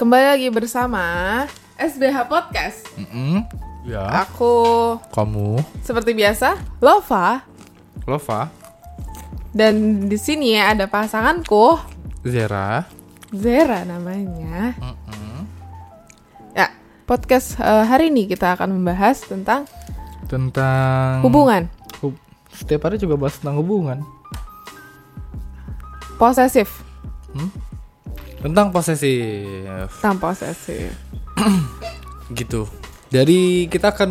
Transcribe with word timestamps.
Kembali 0.00 0.24
lagi 0.32 0.48
bersama 0.48 1.02
SBH 1.76 2.24
Podcast. 2.24 2.88
Mm-mm. 2.96 3.44
Ya. 3.84 4.24
Aku 4.24 4.96
Kamu, 5.12 5.60
seperti 5.84 6.16
biasa, 6.16 6.56
Lova. 6.80 7.44
Lova, 8.08 8.48
Dan 9.52 10.06
di 10.08 10.16
sini 10.16 10.56
ada 10.56 10.88
pasanganku, 10.88 11.76
Zera. 12.24 12.88
Zera 13.28 13.84
namanya. 13.84 14.72
Mm-mm. 14.80 15.36
Ya, 16.56 16.72
podcast 17.04 17.60
eh, 17.60 17.84
hari 17.84 18.08
ini 18.08 18.24
kita 18.24 18.56
akan 18.56 18.72
membahas 18.72 19.20
tentang 19.20 19.68
Tentang 20.30 21.20
hubungan 21.26 21.66
Hub- 22.00 22.16
Setiap 22.54 22.88
hari 22.88 22.96
juga 22.96 23.20
bahas 23.20 23.36
tentang 23.36 23.60
hubungan. 23.60 24.00
posesif. 26.16 26.68
Tentang 28.40 28.72
posesif. 28.72 29.88
Tentang 30.00 30.16
posesif. 30.16 30.90
Gitu. 32.32 32.64
Dari 33.10 33.66
kita 33.66 33.92
akan 33.92 34.10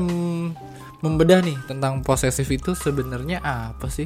membedah 0.99 1.39
nih 1.39 1.55
tentang 1.65 2.03
posesif 2.03 2.45
itu 2.51 2.75
sebenarnya 2.75 3.39
apa 3.39 3.87
sih? 3.87 4.05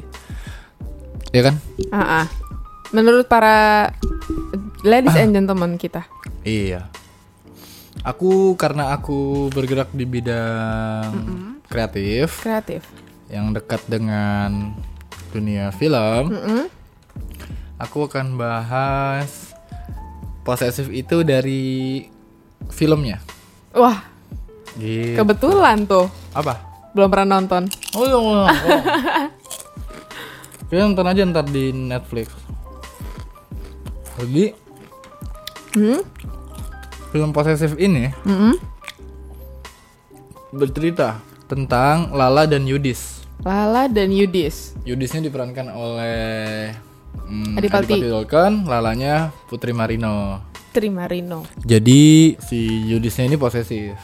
Ya 1.34 1.50
kan? 1.50 1.58
Ah, 1.90 2.22
ah. 2.22 2.26
Menurut 2.94 3.26
para 3.26 3.90
ladies 4.86 5.18
and 5.18 5.34
gentlemen 5.34 5.74
kita. 5.74 6.06
Iya. 6.46 6.86
Aku 8.06 8.54
karena 8.54 8.94
aku 8.94 9.50
bergerak 9.50 9.90
di 9.96 10.04
bidang 10.04 11.10
kreatif 11.66 12.44
Kreatif. 12.44 12.84
yang 13.26 13.50
dekat 13.50 13.82
dengan 13.90 14.76
dunia 15.34 15.74
film. 15.74 16.30
Mm-mm. 16.30 16.64
Aku 17.82 18.06
akan 18.06 18.38
bahas 18.38 19.43
posesif 20.44 20.86
itu 20.88 21.20
dari 21.20 22.04
filmnya. 22.68 23.18
Wah, 23.72 24.04
Gitu. 24.74 25.14
kebetulan 25.14 25.82
tuh. 25.84 26.06
Apa? 26.30 26.58
Belum 26.92 27.08
pernah 27.08 27.38
nonton. 27.38 27.66
Oh 27.94 28.04
iya. 28.04 28.18
Oh. 28.18 28.46
Kita 30.66 30.82
nonton 30.84 31.06
aja 31.06 31.22
ntar 31.24 31.46
di 31.46 31.70
Netflix. 31.70 32.30
Jadi 34.14 34.54
Hmm? 35.74 36.02
film 37.10 37.30
posesif 37.30 37.74
ini 37.76 38.14
Mm-mm. 38.22 38.54
bercerita 40.50 41.18
tentang 41.44 42.10
Lala 42.10 42.46
dan 42.46 42.62
Yudis. 42.62 43.26
Lala 43.42 43.86
dan 43.86 44.10
Yudis. 44.10 44.78
Yudisnya 44.82 45.18
diperankan 45.20 45.66
oleh 45.68 46.70
hmm, 47.26 47.58
Adipati. 47.58 48.00
Dolken, 48.02 48.66
Lalanya 48.66 49.30
Putri 49.46 49.70
Marino. 49.70 50.42
Terima 50.74 51.06
Rino. 51.06 51.46
Jadi 51.62 52.34
si 52.42 52.90
Yudisnya 52.90 53.30
ini 53.30 53.38
posesif. 53.38 53.94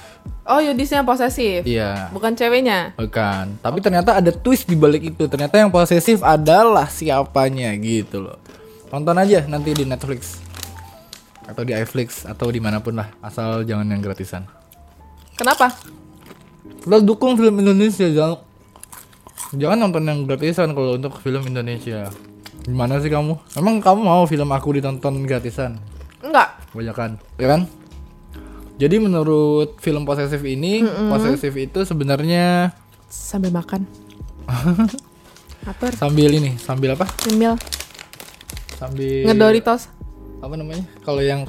Oh, 0.47 0.63
Yudisnya 0.63 1.03
posesif. 1.03 1.67
Iya. 1.67 2.15
Bukan 2.15 2.39
ceweknya. 2.39 2.95
Bukan. 2.95 3.59
Tapi 3.59 3.83
ternyata 3.83 4.15
ada 4.15 4.31
twist 4.31 4.71
di 4.71 4.79
balik 4.79 5.11
itu. 5.11 5.27
Ternyata 5.27 5.59
yang 5.59 5.75
posesif 5.75 6.23
adalah 6.23 6.87
siapanya 6.87 7.75
gitu 7.75 8.23
loh. 8.23 8.39
Tonton 8.87 9.19
aja 9.19 9.51
nanti 9.51 9.75
di 9.75 9.83
Netflix 9.83 10.39
atau 11.43 11.67
di 11.67 11.75
iFlix 11.75 12.23
atau 12.23 12.47
di 12.55 12.63
mana 12.63 12.79
pun 12.79 12.95
lah. 12.95 13.11
Asal 13.19 13.67
jangan 13.67 13.91
yang 13.91 13.99
gratisan. 13.99 14.47
Kenapa? 15.35 15.75
Kita 16.87 17.03
dukung 17.03 17.35
film 17.35 17.59
Indonesia 17.59 18.07
jangan 18.07 18.47
jangan 19.59 19.79
nonton 19.91 20.07
yang 20.07 20.23
gratisan 20.23 20.71
kalau 20.71 20.95
untuk 20.95 21.19
film 21.19 21.43
Indonesia. 21.51 22.15
Gimana 22.65 23.01
sih 23.01 23.09
kamu? 23.09 23.35
Emang 23.57 23.81
kamu 23.81 24.01
mau 24.05 24.23
film 24.25 24.49
aku 24.53 24.77
ditonton 24.77 25.25
gratisan? 25.25 25.81
Enggak. 26.21 26.61
Kebanyakan, 26.71 27.17
ya 27.41 27.47
kan? 27.49 27.61
Jadi 28.81 28.97
menurut 28.97 29.77
film 29.81 30.05
posesif 30.05 30.41
ini, 30.45 30.81
posesif 30.85 31.53
itu 31.53 31.85
sebenarnya 31.85 32.73
Sambil 33.11 33.51
makan. 33.51 33.85
Apa? 35.61 35.93
sambil 35.93 36.33
ini, 36.33 36.57
sambil 36.57 36.97
apa? 36.97 37.05
Nyemil. 37.29 37.53
Sambil 38.81 39.29
Ngedoritos. 39.29 39.93
apa 40.41 40.57
namanya? 40.57 40.81
Kalau 41.05 41.21
yang 41.21 41.45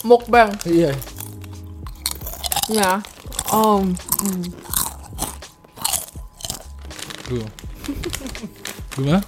Mukbang. 0.00 0.48
iya, 0.64 0.96
Ya. 2.72 3.04
Om. 3.52 3.92
Hmm. 3.92 4.42
tuh. 7.28 7.44
Gimana? 8.96 9.20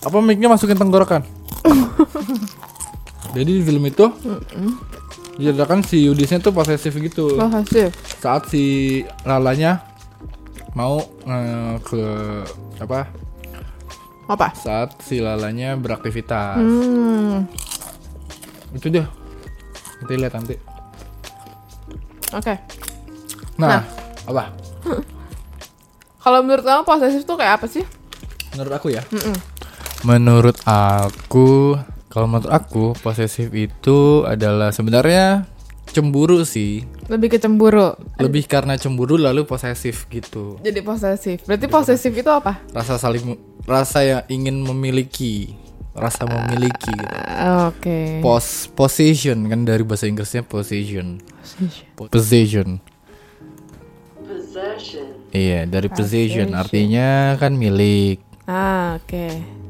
Apa 0.00 0.16
mic-nya 0.24 0.48
masukin 0.48 0.80
tenggorokan? 0.80 1.22
Jadi 3.36 3.50
di 3.60 3.62
film 3.62 3.84
itu 3.86 4.10
diceritakan 5.38 5.86
si 5.86 6.08
Yudisnya 6.08 6.42
tuh 6.42 6.50
posesif 6.50 6.92
gitu. 6.98 7.38
Posesif. 7.38 7.94
Saat 8.18 8.50
si 8.50 9.00
Lalanya 9.22 9.86
mau 10.74 10.98
eh, 11.24 11.76
ke 11.84 12.02
apa? 12.82 13.06
Apa? 14.26 14.48
Saat 14.54 14.98
si 15.04 15.22
Lalanya 15.22 15.78
beraktivitas. 15.78 16.58
Hmm. 16.58 17.46
Itu 18.74 18.90
dia. 18.90 19.06
Nanti 20.02 20.14
lihat 20.16 20.34
nanti. 20.34 20.54
Oke. 22.30 22.54
Nah, 23.58 23.82
apa? 24.26 24.44
Kalau 26.20 26.44
menurut 26.44 26.64
kamu 26.68 26.84
posesif 26.84 27.24
tuh 27.24 27.40
kayak 27.40 27.60
apa 27.60 27.66
sih? 27.66 27.84
Menurut 28.52 28.72
aku 28.76 28.92
ya. 28.92 29.00
Mm-mm. 29.08 29.36
Menurut 30.04 30.56
aku, 30.68 31.80
kalau 32.12 32.28
menurut 32.28 32.52
aku 32.52 32.92
posesif 33.00 33.48
itu 33.56 34.28
adalah 34.28 34.68
sebenarnya 34.68 35.48
cemburu 35.88 36.44
sih. 36.44 36.84
Lebih 37.08 37.36
ke 37.36 37.38
cemburu. 37.40 37.96
Lebih 38.20 38.44
karena 38.44 38.76
cemburu 38.76 39.16
lalu 39.16 39.48
posesif 39.48 40.04
gitu. 40.12 40.60
Jadi 40.60 40.80
posesif. 40.84 41.40
Berarti 41.48 41.66
posesif 41.72 42.12
itu 42.12 42.28
apa? 42.28 42.60
Rasa 42.68 43.00
saling 43.00 43.40
rasa 43.64 44.04
yang 44.04 44.22
ingin 44.28 44.60
memiliki, 44.60 45.56
rasa 45.96 46.28
memiliki 46.28 46.92
gitu. 46.92 47.16
Ah, 47.16 47.72
Oke. 47.72 48.20
Pos 48.20 48.68
possession 48.76 49.48
kan 49.48 49.64
dari 49.64 49.88
bahasa 49.88 50.04
Inggrisnya 50.04 50.44
possession. 50.44 51.16
Possession. 51.96 52.80
Iya, 55.30 55.62
dari 55.64 55.86
possession 55.86 56.52
artinya 56.52 57.08
kan 57.36 57.54
milik. 57.54 58.18
Ah, 58.44 58.98
oke. 58.98 59.26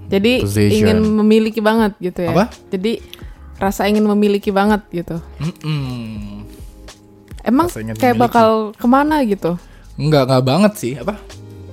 Jadi 0.08 0.40
Possession. 0.40 0.72
ingin 0.74 0.98
memiliki 1.14 1.60
banget 1.60 1.94
gitu 1.98 2.24
ya. 2.24 2.32
Apa? 2.32 2.44
Jadi 2.68 2.98
rasa 3.56 3.84
ingin 3.84 4.02
memiliki 4.02 4.48
banget 4.48 4.80
gitu. 4.90 5.20
Mm-mm. 5.38 6.48
Emang 7.40 7.68
Rasa 7.68 7.78
ingin 7.78 7.94
kayak 7.94 8.16
memiliki. 8.16 8.24
bakal 8.26 8.48
ke 8.72 8.86
mana 8.86 9.16
gitu? 9.22 9.54
Enggak, 9.94 10.26
enggak 10.26 10.42
banget 10.42 10.72
sih. 10.74 10.92
Apa? 10.96 11.20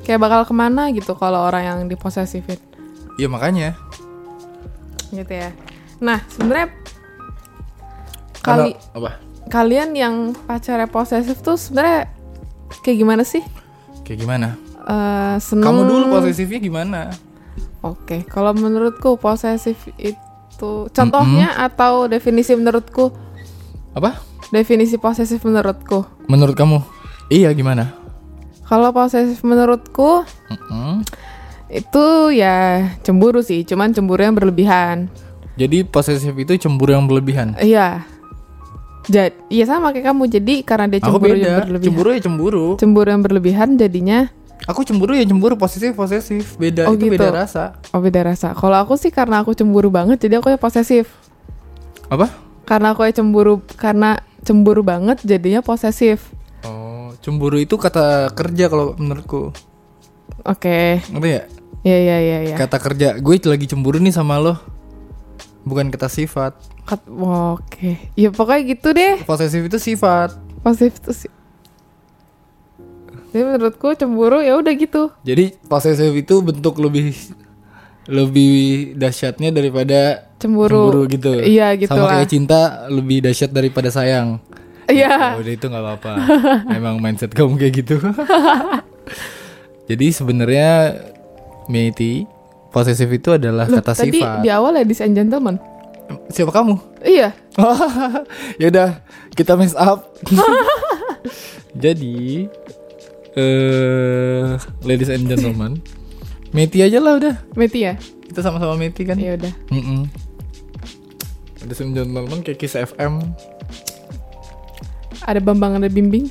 Kayak 0.03 0.19
bakal 0.21 0.41
ke 0.43 0.53
mana 0.53 0.91
gitu 0.91 1.15
kalau 1.15 1.43
orang 1.43 1.63
yang 1.63 1.79
diposesifin 1.85 2.59
Iya 3.15 3.27
makanya. 3.27 3.75
gitu 5.09 5.31
ya. 5.31 5.55
Nah 5.97 6.19
sebenarnya 6.27 6.69
kali 8.37 8.71
apa? 8.93 9.11
kalian 9.47 9.89
yang 9.91 10.15
pacarnya 10.37 10.85
posesif 10.85 11.39
tuh 11.39 11.55
sebenarnya 11.55 12.11
kayak 12.81 12.97
gimana 12.97 13.23
sih? 13.23 13.43
Kayak 14.07 14.19
gimana? 14.23 14.47
Eh 14.87 15.35
seneng. 15.43 15.67
Kamu 15.67 15.81
dulu 15.83 16.03
posesifnya 16.15 16.59
gimana? 16.63 16.99
Oke, 17.83 18.23
kalau 18.23 18.55
menurutku 18.55 19.19
posesif 19.19 19.75
itu 19.99 20.71
contohnya 20.89 21.59
atau 21.59 22.07
definisi 22.07 22.55
menurutku 22.55 23.11
Apa? 23.91 24.17
definisi 24.49 24.95
posesif 24.95 25.43
menurutku. 25.43 26.07
Menurut 26.31 26.55
kamu? 26.55 26.79
Iya 27.27 27.51
gimana? 27.51 27.91
Kalau 28.63 28.95
posesif 28.95 29.43
menurutku 29.43 30.23
Mm-mm. 30.47 31.03
itu 31.67 32.05
ya 32.31 32.87
cemburu 33.03 33.43
sih, 33.43 33.67
cuman 33.67 33.91
cemburu 33.91 34.23
yang 34.23 34.39
berlebihan. 34.39 35.11
Jadi 35.59 35.83
posesif 35.83 36.31
itu 36.31 36.55
cemburu 36.55 36.95
yang 36.95 37.11
berlebihan. 37.11 37.59
Iya. 37.59 38.07
Jadi, 39.07 39.33
iya 39.47 39.63
sama 39.63 39.95
kayak 39.95 40.11
kamu. 40.11 40.23
Jadi 40.27 40.53
karena 40.67 40.85
dia 40.91 40.99
cemburu 40.99 41.33
yang 41.33 41.63
berlebihan. 41.63 41.83
Cemburu 41.87 42.09
ya 42.11 42.21
cemburu. 42.21 42.65
Cemburu 42.75 43.07
yang 43.07 43.23
berlebihan 43.23 43.69
jadinya 43.79 44.19
Aku 44.65 44.81
cemburu 44.81 45.13
ya 45.13 45.23
cemburu 45.23 45.53
posesif 45.53 45.93
posesif. 45.93 46.57
Beda 46.57 46.89
Oh, 46.89 46.97
itu 46.97 47.07
gitu. 47.07 47.15
beda 47.21 47.29
rasa. 47.45 47.77
oh 47.93 48.01
beda 48.01 48.25
rasa. 48.25 48.57
Kalau 48.57 48.75
aku 48.75 48.97
sih 48.97 49.13
karena 49.13 49.45
aku 49.45 49.53
cemburu 49.53 49.93
banget 49.93 50.17
jadi 50.17 50.41
aku 50.41 50.49
ya 50.49 50.57
posesif. 50.57 51.13
Apa? 52.09 52.33
Karena 52.65 52.91
aku 52.97 53.05
ya 53.05 53.13
cemburu 53.13 53.61
karena 53.77 54.17
cemburu 54.41 54.81
banget 54.81 55.21
jadinya 55.21 55.61
posesif. 55.61 56.33
Oh, 56.65 57.13
cemburu 57.21 57.61
itu 57.61 57.77
kata 57.77 58.33
kerja 58.33 58.67
kalau 58.67 58.97
menurutku. 58.97 59.53
Oke. 60.43 60.99
Ngerti 61.05 61.29
ya? 61.29 61.43
Iya 61.85 61.97
iya 62.03 62.17
iya 62.19 62.37
iya. 62.51 62.55
Kata 62.57 62.81
kerja. 62.81 63.15
Gue 63.21 63.39
lagi 63.39 63.69
cemburu 63.69 64.01
nih 64.01 64.11
sama 64.11 64.41
lo. 64.41 64.57
Bukan 65.67 65.91
kata 65.91 66.07
sifat. 66.07 66.55
Kat- 66.83 67.03
Oke. 67.11 67.99
Ya 68.15 68.31
pokoknya 68.31 68.61
gitu 68.65 68.89
deh. 68.91 69.19
Posesif 69.21 69.59
itu 69.61 69.77
sifat. 69.77 70.31
Posesif 70.63 70.97
tuh 70.97 71.11
sih. 71.13 71.31
Jadi 73.27 73.43
menurutku 73.43 73.91
cemburu 73.93 74.39
ya 74.39 74.55
udah 74.55 74.73
gitu. 74.73 75.11
Jadi 75.21 75.51
posesif 75.61 76.09
itu 76.09 76.35
bentuk 76.39 76.79
lebih 76.79 77.11
lebih 78.07 78.51
dahsyatnya 78.95 79.51
daripada 79.51 80.31
Cemburu. 80.39 81.03
gitu. 81.05 81.35
Iya, 81.35 81.75
gitu 81.75 81.91
Sama 81.91 82.07
lah. 82.07 82.11
kayak 82.15 82.29
cinta 82.29 82.59
lebih 82.87 83.19
dahsyat 83.19 83.51
daripada 83.51 83.91
sayang. 83.91 84.39
Iya. 84.87 85.35
Ya 85.35 85.37
udah 85.37 85.53
itu 85.53 85.65
nggak 85.67 85.83
apa-apa. 85.83 86.11
Emang 86.79 86.95
mindset 86.97 87.35
kamu 87.35 87.59
kayak 87.59 87.73
gitu. 87.75 87.99
Jadi 89.89 90.07
sebenarnya 90.09 90.95
Meiti 91.67 92.23
posesif 92.77 93.09
itu 93.09 93.33
adalah 93.33 93.65
kata 93.65 93.97
Tadi 93.97 94.21
sifat. 94.21 94.45
di 94.45 94.53
awal 94.53 94.77
ladies 94.77 95.01
and 95.01 95.17
gentlemen. 95.17 95.57
Siapa 96.29 96.53
kamu? 96.53 96.77
Iya. 97.01 97.33
ya 98.61 98.67
udah 98.69 99.01
kita 99.33 99.57
mess 99.57 99.73
up. 99.73 100.13
Jadi 101.83 102.45
eh 103.33 104.45
ladies 104.85 105.09
and 105.09 105.25
gentlemen, 105.25 105.81
Meti 106.55 106.85
aja 106.85 107.01
lah 107.01 107.17
udah. 107.17 107.35
Meti 107.57 107.81
ya? 107.89 107.97
Kita 108.29 108.45
sama-sama 108.45 108.77
Meti 108.77 109.01
kan. 109.09 109.17
Ya 109.17 109.33
udah. 109.33 109.51
Mm-mm. 109.73 110.05
Ladies 111.65 111.81
and 111.81 111.97
gentlemen 111.97 112.45
kayak 112.45 112.61
Kiss 112.61 112.77
FM. 112.77 113.25
Ada 115.25 115.41
Bambang 115.41 115.81
ada 115.81 115.89
Bimbing. 115.89 116.29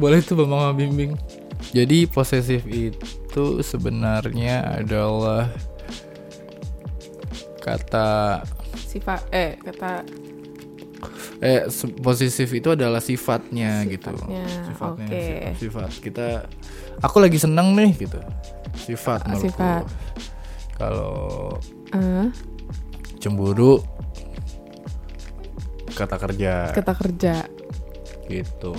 Boleh 0.00 0.24
tuh 0.24 0.40
Bambang 0.40 0.66
sama 0.66 0.74
Bimbing. 0.74 1.14
Jadi 1.70 2.08
posesif 2.08 2.64
itu 2.64 3.15
sebenarnya 3.60 4.80
adalah 4.80 5.50
kata 7.60 8.40
Sifat 8.78 9.26
eh 9.28 9.58
kata 9.60 10.06
eh 11.44 11.68
posesif 12.00 12.48
itu 12.56 12.72
adalah 12.72 12.96
sifatnya, 12.98 13.84
gitu. 13.84 14.08
Sifatnya, 14.08 14.44
Sifatnya 14.64 15.06
oke. 15.06 15.20
sifat, 15.20 15.52
sifat. 15.60 15.90
Kita 16.00 16.26
aku 17.04 17.16
lagi 17.20 17.36
seneng 17.36 17.76
nih 17.76 17.92
gitu. 17.92 18.20
Sifat 18.72 19.28
menurutku. 19.28 19.52
sifat. 19.52 19.84
Kalau 20.80 21.52
eh, 21.92 22.26
cemburu 23.20 23.84
kata 25.92 26.16
kerja 26.20 26.72
kata 26.72 26.92
kerja. 26.92 27.34
gitu. 28.26 28.72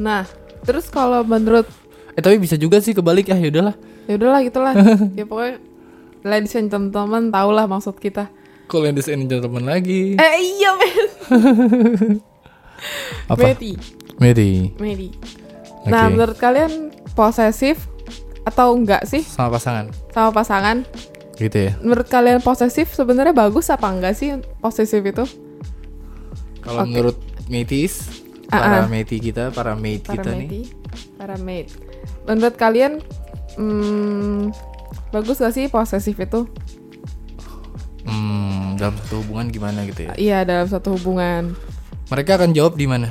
Nah, 0.00 0.24
terus 0.64 0.88
kalau 0.88 1.20
menurut 1.26 1.68
Eh 2.12 2.20
tapi 2.20 2.36
bisa 2.36 2.54
juga 2.54 2.78
sih 2.78 2.90
kebalik 2.90 3.26
ya, 3.26 3.36
ya 3.36 3.48
udahlah. 3.48 3.74
ya 4.04 4.14
udahlah 4.16 4.40
gitulah. 4.42 4.74
ya 5.18 5.24
pokoknya 5.24 5.56
ladies 6.20 6.54
and 6.54 6.68
gentlemen 6.68 7.30
tau 7.30 7.50
lah 7.50 7.64
maksud 7.64 7.96
kita. 7.96 8.26
Kalau 8.66 8.86
ladies 8.86 9.06
and 9.06 9.26
gentlemen 9.26 9.66
lagi. 9.66 10.14
Eh 10.14 10.34
iya 10.38 10.70
men. 10.74 11.06
Apa? 13.30 13.52
Meti. 13.52 13.72
Mary 14.16 14.72
Medi. 14.76 15.08
Oke. 15.80 15.88
Nah, 15.88 16.08
menurut 16.08 16.36
kalian 16.36 16.92
posesif 17.12 17.88
atau 18.40 18.72
enggak 18.72 19.04
sih 19.04 19.20
sama 19.20 19.56
pasangan 19.56 19.86
sama 20.10 20.30
pasangan? 20.32 20.76
gitu 21.36 21.56
ya. 21.56 21.72
Menurut 21.80 22.04
kalian 22.04 22.44
posesif 22.44 22.92
sebenarnya 22.92 23.32
bagus 23.32 23.72
apa 23.72 23.88
enggak 23.88 24.12
sih 24.12 24.36
posesif 24.60 25.00
itu? 25.00 25.24
Kalau 26.60 26.84
Oke. 26.84 26.92
menurut 26.92 27.16
metis, 27.48 28.12
Ah, 28.50 28.60
para 28.60 28.78
ah. 28.84 28.88
meti 28.90 29.16
kita, 29.16 29.48
para 29.48 29.72
mate 29.72 30.04
Para 30.04 30.20
kita 30.20 30.30
nih. 30.36 30.40
meti, 30.44 30.60
para 31.16 31.36
mate. 31.40 31.70
Menurut 32.30 32.54
kalian 32.54 33.02
hmm, 33.58 34.54
bagus 35.10 35.42
gak 35.42 35.50
sih 35.50 35.66
posesif 35.66 36.14
itu? 36.14 36.46
Hmm, 38.06 38.78
dalam 38.78 38.94
satu 39.02 39.18
hubungan 39.26 39.50
gimana 39.50 39.82
gitu 39.82 40.06
ya? 40.06 40.14
Iya, 40.14 40.38
dalam 40.46 40.70
satu 40.70 40.94
hubungan. 40.94 41.58
Mereka 42.06 42.38
akan 42.38 42.54
jawab 42.54 42.78
di 42.78 42.86
mana? 42.86 43.10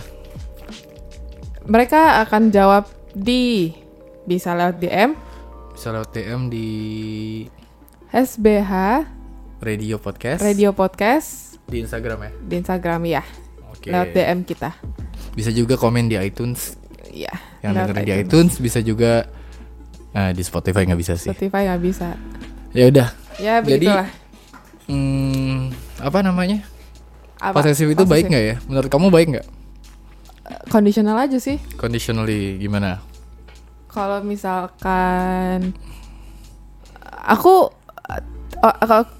Mereka 1.68 2.24
akan 2.24 2.48
jawab 2.50 2.88
di 3.12 3.76
bisa 4.24 4.56
lewat 4.56 4.80
DM 4.80 5.12
Bisa 5.76 5.92
lewat 5.92 6.10
DM 6.16 6.48
di 6.48 6.70
SBH 8.10 8.72
radio 9.60 10.00
podcast 10.00 10.42
Radio 10.42 10.72
Podcast 10.72 11.60
di 11.70 11.84
Instagram 11.84 12.26
ya. 12.26 12.32
di 12.42 12.54
Instagram 12.58 13.02
ya. 13.06 13.24
Oke. 13.70 13.92
Lewat 13.92 14.10
DM 14.16 14.40
kita. 14.48 14.74
Bisa 15.38 15.54
juga 15.54 15.78
komen 15.78 16.10
di 16.10 16.18
iTunes. 16.18 16.80
Iya. 17.14 17.49
Yang 17.60 17.72
dengerin 17.76 18.04
di 18.04 18.14
iTunes 18.18 18.54
bisa 18.58 18.80
juga 18.80 19.28
Nah, 20.10 20.34
di 20.34 20.42
Spotify 20.42 20.90
nggak 20.90 21.00
bisa 21.00 21.14
sih. 21.14 21.30
Spotify 21.30 21.70
nggak 21.70 21.82
bisa. 21.86 22.18
Ya 22.74 22.90
udah. 22.90 23.08
Ya 23.38 23.62
Jadi, 23.62 23.86
begitulah. 23.86 24.10
Hmm, 24.90 25.70
apa 26.02 26.20
namanya? 26.26 26.66
Apa? 27.38 27.62
Posesif 27.62 27.94
itu 27.94 28.04
baik 28.10 28.26
nggak 28.26 28.44
ya? 28.44 28.56
Menurut 28.66 28.90
kamu 28.90 29.14
baik 29.14 29.28
nggak? 29.38 29.48
Kondisional 30.74 31.14
aja 31.14 31.38
sih. 31.38 31.62
Conditionally 31.78 32.58
gimana? 32.58 33.06
Kalau 33.86 34.26
misalkan 34.26 35.78
aku 37.06 37.70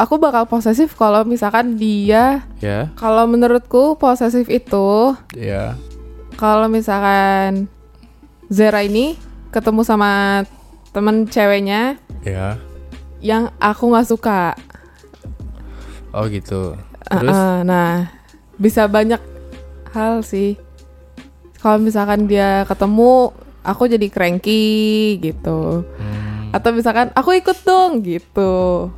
aku 0.02 0.16
bakal 0.18 0.50
posesif 0.50 0.98
kalau 0.98 1.24
misalkan 1.24 1.78
dia 1.78 2.44
Ya, 2.60 2.92
kalau 2.98 3.24
menurutku 3.30 3.96
posesif 3.96 4.50
itu 4.52 5.16
ya. 5.32 5.78
kalau 6.36 6.68
misalkan 6.68 7.70
Zera 8.50 8.82
ini 8.82 9.14
ketemu 9.50 9.82
sama 9.82 10.44
temen 10.90 11.26
ceweknya 11.26 12.02
Ya. 12.22 12.58
yang 13.20 13.54
aku 13.58 13.88
nggak 13.88 14.10
suka. 14.10 14.58
Oh 16.10 16.26
gitu. 16.26 16.74
Uh, 17.06 17.20
Terus 17.20 17.38
uh, 17.38 17.62
nah, 17.62 18.10
bisa 18.56 18.86
banyak 18.86 19.22
hal 19.94 20.22
sih. 20.22 20.58
Kalau 21.60 21.78
misalkan 21.78 22.26
dia 22.26 22.66
ketemu, 22.66 23.30
aku 23.62 23.86
jadi 23.86 24.08
cranky 24.08 24.66
gitu. 25.20 25.84
hmm, 25.86 26.50
Atau 26.50 26.72
misalkan 26.72 27.14
aku 27.14 27.36
ikut 27.36 27.58
dong 27.62 28.02
gitu. 28.02 28.90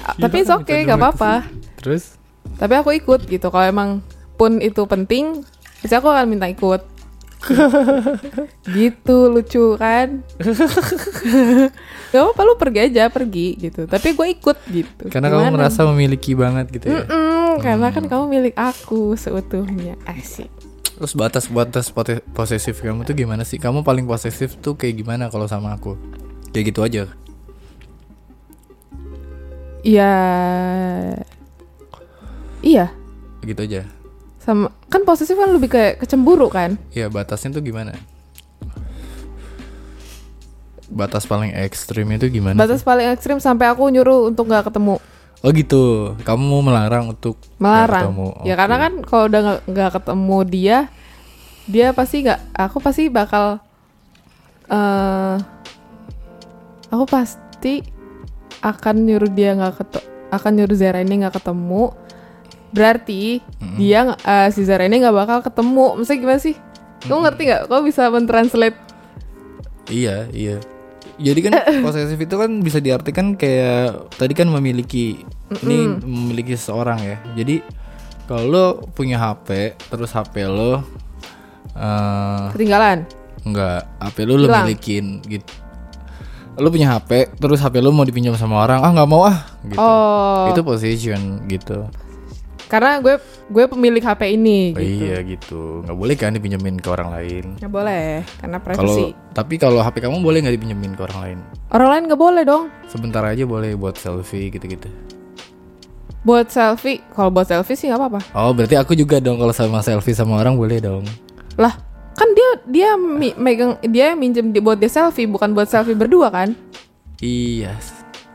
A- 0.00 0.16
Tapi 0.16 0.40
Gila, 0.40 0.44
it's 0.44 0.52
okay, 0.54 0.78
gak 0.84 0.96
apa-apa. 0.96 1.44
Terus 1.76 2.16
Tapi 2.54 2.72
aku 2.74 2.94
ikut 2.94 3.26
gitu. 3.26 3.50
Kalau 3.50 3.66
emang 3.66 3.90
pun 4.34 4.62
itu 4.62 4.86
penting, 4.86 5.42
pasti 5.82 5.92
aku 5.92 6.06
akan 6.06 6.30
minta 6.30 6.46
ikut. 6.46 6.80
gitu 8.76 9.16
lucu 9.30 9.76
kan? 9.80 10.22
gak 12.12 12.20
apa-apa 12.20 12.42
lu 12.46 12.54
pergi 12.58 12.80
aja 12.90 13.10
pergi 13.10 13.58
gitu. 13.58 13.84
Tapi 13.88 14.14
gue 14.14 14.26
ikut 14.38 14.58
gitu. 14.70 15.04
karena 15.10 15.28
kamu 15.32 15.42
Gimana? 15.50 15.56
merasa 15.56 15.80
memiliki 15.88 16.32
banget 16.38 16.70
gitu 16.72 16.86
ya. 16.90 17.04
Mm-mm, 17.04 17.60
karena 17.60 17.88
kan 17.90 18.04
kamu 18.06 18.24
milik 18.30 18.54
aku 18.56 19.14
seutuhnya. 19.18 19.98
Asik. 20.08 20.50
Terus 20.94 21.12
batas-batas 21.18 21.90
posesif 22.30 22.78
kamu 22.78 23.02
tuh 23.02 23.18
gimana 23.18 23.42
sih? 23.42 23.58
Kamu 23.58 23.82
paling 23.82 24.06
posesif 24.06 24.54
tuh 24.62 24.78
kayak 24.78 25.02
gimana 25.02 25.26
kalau 25.26 25.50
sama 25.50 25.74
aku? 25.74 25.98
Kayak 26.54 26.64
gitu 26.70 26.80
aja. 26.86 27.02
Iya. 29.82 30.14
Iya. 32.62 32.86
Gitu 33.42 33.60
aja. 33.60 33.82
Sama 34.44 34.68
kan 34.86 35.02
posesif 35.02 35.34
kan 35.34 35.48
lebih 35.50 35.72
kayak 35.72 35.98
kecemburu 35.98 36.52
kan? 36.52 36.76
Ya 36.92 37.08
batasnya 37.08 37.48
tuh 37.50 37.64
gimana? 37.64 37.96
Batas 40.84 41.24
paling 41.24 41.56
ekstrim 41.56 42.04
itu 42.12 42.28
gimana? 42.28 42.54
Batas 42.54 42.84
paling 42.84 43.08
ekstrim 43.08 43.40
sampai 43.40 43.72
aku 43.72 43.88
nyuruh 43.88 44.28
untuk 44.28 44.44
nggak 44.44 44.68
ketemu. 44.68 45.00
Oh 45.40 45.50
gitu. 45.50 46.12
Kamu 46.22 46.40
mau 46.42 46.60
melarang 46.60 47.08
untuk 47.10 47.40
Melarang. 47.56 48.12
ketemu. 48.12 48.28
Ya 48.44 48.52
Oke. 48.52 48.60
karena 48.60 48.76
kan 48.78 48.92
kalau 49.02 49.24
udah 49.26 49.40
nggak- 49.64 49.92
ketemu 49.94 50.38
dia, 50.44 50.76
dia 51.64 51.86
pasti 51.92 52.16
nggak. 52.22 52.40
Aku 52.60 52.78
pasti 52.80 53.08
bakal. 53.08 53.60
eh 54.64 55.36
aku 56.88 57.04
pasti 57.04 57.84
akan 58.60 58.94
nyuruh 59.04 59.28
dia 59.28 59.52
nggak 59.52 59.74
ketemu. 59.76 60.04
Akan 60.30 60.52
nyuruh 60.52 60.76
Zara 60.76 61.00
ini 61.00 61.20
nggak 61.20 61.36
ketemu. 61.36 61.92
Berarti 62.74 63.38
dia 63.78 64.04
nggak- 64.04 64.20
eh, 64.20 64.48
si 64.50 64.62
Zara 64.62 64.82
ini 64.82 64.98
nggak 64.98 65.14
bakal 65.14 65.38
ketemu. 65.40 65.94
Maksudnya 65.96 66.20
gimana 66.20 66.40
sih? 66.40 66.56
Kamu 67.00 67.20
ngerti 67.22 67.42
nggak? 67.44 67.62
Kamu 67.66 67.82
bisa 67.84 68.02
mentranslate 68.08 68.78
Iya, 69.86 70.26
iya. 70.30 70.56
Jadi 71.14 71.40
kan 71.40 71.52
posesif 71.84 72.16
itu 72.16 72.34
kan 72.34 72.50
bisa 72.58 72.80
diartikan 72.80 73.36
kayak 73.36 74.10
tadi 74.10 74.32
kan 74.32 74.48
memiliki 74.48 75.22
ini 75.60 75.76
memiliki 76.00 76.56
seseorang 76.56 76.98
ya. 76.98 77.16
Jadi 77.34 77.60
kalau 78.24 78.44
lo 78.44 78.64
punya 78.90 79.20
HP, 79.20 79.76
terus 79.86 80.10
HP 80.10 80.42
lo 80.44 80.80
eh 81.74 82.44
ketinggalan. 82.50 83.04
enggak, 83.44 83.84
HP 84.00 84.16
lo 84.24 84.34
lo 84.34 84.46
milikin 84.64 85.20
gitu. 85.22 85.44
Lo 86.54 86.70
punya 86.70 86.96
HP, 86.96 87.34
terus 87.36 87.58
HP 87.58 87.78
lo 87.78 87.90
mau 87.90 88.02
dipinjam 88.02 88.32
sama 88.34 88.62
orang, 88.62 88.80
ah 88.80 88.90
nggak 88.90 89.10
mau 89.10 89.22
ah 89.22 89.38
gitu. 89.60 89.76
Oh, 89.76 90.48
Itu 90.48 90.62
possession 90.62 91.44
gitu. 91.44 91.84
Karena 92.66 92.96
gue 92.98 93.14
gue 93.44 93.64
pemilik 93.66 94.00
HP 94.00 94.22
ini 94.32 94.60
Oh, 94.70 94.80
gitu. 94.80 95.04
iya 95.04 95.16
gitu. 95.20 95.62
nggak 95.82 95.94
boleh 95.94 96.14
kan 96.14 96.32
dipinjemin 96.32 96.76
ke 96.76 96.88
orang 96.88 97.08
lain. 97.10 97.44
Nggak 97.56 97.70
boleh, 97.70 98.06
karena 98.36 98.56
Kalau 98.58 98.66
privasi. 98.90 99.04
tapi 99.30 99.54
kalau 99.56 99.78
HP 99.78 99.96
kamu 100.00 100.18
boleh 100.18 100.38
nggak 100.40 100.54
dipinjemin 100.54 100.92
ke 100.92 101.02
orang 101.02 101.18
lain? 101.20 101.38
Orang 101.68 101.88
lain 101.90 102.02
nggak 102.06 102.20
boleh 102.20 102.42
dong. 102.42 102.64
Sebentar 102.86 103.22
aja 103.22 103.44
boleh 103.44 103.74
buat 103.74 103.94
selfie 103.94 104.48
gitu-gitu. 104.48 104.88
Buat 106.20 106.48
selfie, 106.48 107.04
kalau 107.10 107.28
buat 107.28 107.44
selfie 107.44 107.76
sih 107.76 107.86
nggak 107.86 108.00
apa-apa. 108.00 108.20
Oh 108.34 108.50
berarti 108.50 108.74
aku 108.74 108.92
juga 108.92 109.18
dong 109.18 109.36
kalau 109.36 109.52
sama 109.52 109.78
selfie 109.78 110.12
sama 110.12 110.38
orang 110.38 110.56
boleh 110.56 110.80
dong. 110.80 111.04
Lah, 111.54 111.76
kan 112.12 112.28
dia 112.30 112.48
dia 112.64 112.88
mi- 112.94 113.36
megang 113.36 113.76
dia 113.84 114.12
minjem 114.14 114.48
di, 114.48 114.58
buat 114.58 114.76
dia 114.76 114.88
selfie, 114.88 115.26
bukan 115.26 115.52
buat 115.52 115.68
selfie 115.68 115.92
berdua 115.92 116.32
kan? 116.32 116.56
Iya. 117.20 117.76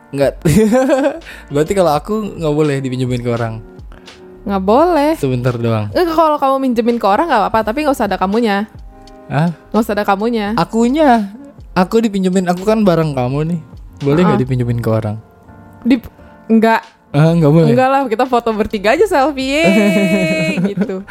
Enggak. 0.10 0.38
Berarti 1.54 1.74
kalau 1.74 1.92
aku 1.92 2.14
nggak 2.36 2.54
boleh 2.56 2.78
dipinjemin 2.78 3.22
ke 3.22 3.30
orang. 3.32 3.58
Nggak 4.42 4.62
boleh. 4.62 5.12
Sebentar 5.16 5.54
doang. 5.54 5.92
Eh, 5.92 6.06
kalau 6.06 6.36
kamu 6.36 6.56
minjemin 6.62 6.96
ke 6.96 7.06
orang 7.06 7.28
nggak 7.28 7.42
apa-apa, 7.42 7.60
tapi 7.66 7.84
nggak 7.84 7.94
usah 7.94 8.08
ada 8.08 8.16
kamunya. 8.16 8.66
Ah, 9.28 9.54
Nggak 9.70 9.84
usah 9.84 9.94
ada 9.94 10.04
kamunya. 10.04 10.56
akunya. 10.56 11.36
Aku 11.72 12.00
dipinjemin, 12.00 12.46
aku 12.46 12.64
kan 12.64 12.82
bareng 12.82 13.14
kamu 13.14 13.40
nih. 13.48 13.60
Boleh 14.00 14.22
nggak 14.22 14.42
dipinjemin 14.42 14.80
ke 14.80 14.90
orang? 14.90 15.16
Di 15.82 15.96
enggak 16.46 16.82
Ah, 17.10 17.34
nggak 17.34 17.50
boleh. 17.50 17.70
enggak 17.74 17.90
lah, 17.90 18.02
kita 18.06 18.26
foto 18.26 18.54
bertiga 18.54 18.94
aja 18.94 19.02
selfie 19.04 19.50
yeay, 19.50 20.62
gitu. 20.72 21.02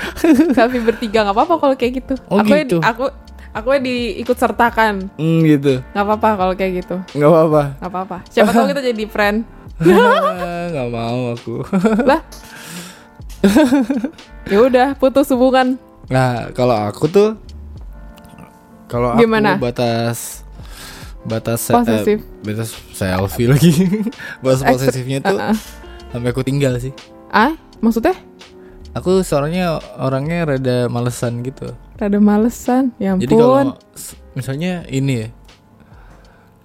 selfie 0.52 0.78
bertiga 0.78 1.22
nggak 1.22 1.34
apa-apa 1.34 1.54
kalau 1.58 1.74
kayak 1.74 1.92
gitu. 1.98 2.14
Oh, 2.28 2.38
aku 2.38 2.54
gitu. 2.54 2.78
aku 2.78 3.10
aku 3.50 3.68
diikut 3.82 4.34
sertakan. 4.34 5.10
Hmm, 5.14 5.42
gitu. 5.42 5.82
nggak 5.84 6.04
apa-apa 6.04 6.28
kalau 6.36 6.54
kayak 6.54 6.82
gitu. 6.82 6.96
Nggak 7.12 7.28
apa-apa. 7.28 7.62
nggak 7.76 7.90
apa-apa. 7.90 8.16
Siapa 8.30 8.50
tahu 8.52 8.66
kita 8.68 8.82
jadi 8.90 9.04
friend. 9.06 9.38
nggak 10.70 10.88
mau 10.90 11.34
aku. 11.34 11.66
lah. 12.02 12.22
ya 14.52 14.58
udah, 14.60 14.88
putus 14.96 15.30
hubungan. 15.30 15.78
Nah, 16.08 16.50
kalau 16.52 16.74
aku 16.74 17.06
tuh 17.06 17.30
kalau 18.88 19.12
aku 19.12 19.20
Gimana? 19.20 19.60
batas 19.60 20.42
batas 21.22 21.60
se- 21.60 21.76
Posesif. 21.76 22.18
eh, 22.18 22.40
batas 22.40 22.68
selfie 22.92 23.48
lagi. 23.52 23.72
batas 24.40 24.64
posesifnya 24.64 25.20
tuh 25.20 25.36
Uh-uh. 25.36 25.56
sampai 26.10 26.28
aku 26.32 26.40
tinggal 26.40 26.72
sih. 26.80 26.90
Ah, 27.28 27.52
maksudnya? 27.78 28.16
Aku 28.96 29.20
soalnya 29.20 29.76
orangnya 30.00 30.48
rada 30.48 30.76
malesan 30.88 31.44
gitu. 31.44 31.76
Rada 32.00 32.16
malesan. 32.16 32.96
Ya 32.96 33.12
ampun. 33.12 33.22
Jadi 33.28 33.34
kalau 33.36 33.60
misalnya 34.32 34.88
ini 34.88 35.14
ya. 35.22 35.28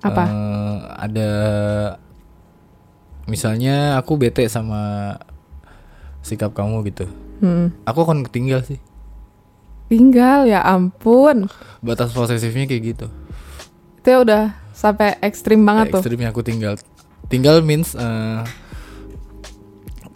Apa? 0.03 0.23
eh, 0.25 0.77
ada 0.99 1.31
misalnya 3.23 3.95
aku 3.95 4.15
bete 4.15 4.47
sama 4.47 5.15
sikap 6.23 6.55
kamu 6.55 6.81
gitu. 6.89 7.05
Hmm. 7.43 7.75
Aku 7.83 8.07
akan 8.07 8.23
ketinggal 8.25 8.63
sih. 8.63 8.79
Tinggal 9.91 10.47
ya 10.47 10.63
ampun. 10.63 11.51
Batas 11.83 12.15
posesifnya 12.15 12.65
kayak 12.65 12.83
gitu. 12.95 13.07
Itu 13.99 14.07
ya 14.07 14.17
udah 14.23 14.43
sampai 14.73 15.19
ekstrim 15.21 15.61
banget 15.61 15.93
tuh. 15.93 16.01
Ekstrimnya 16.01 16.31
aku 16.31 16.41
tinggal. 16.41 16.79
Tinggal 17.27 17.61
means 17.61 17.93
eh, 17.93 18.41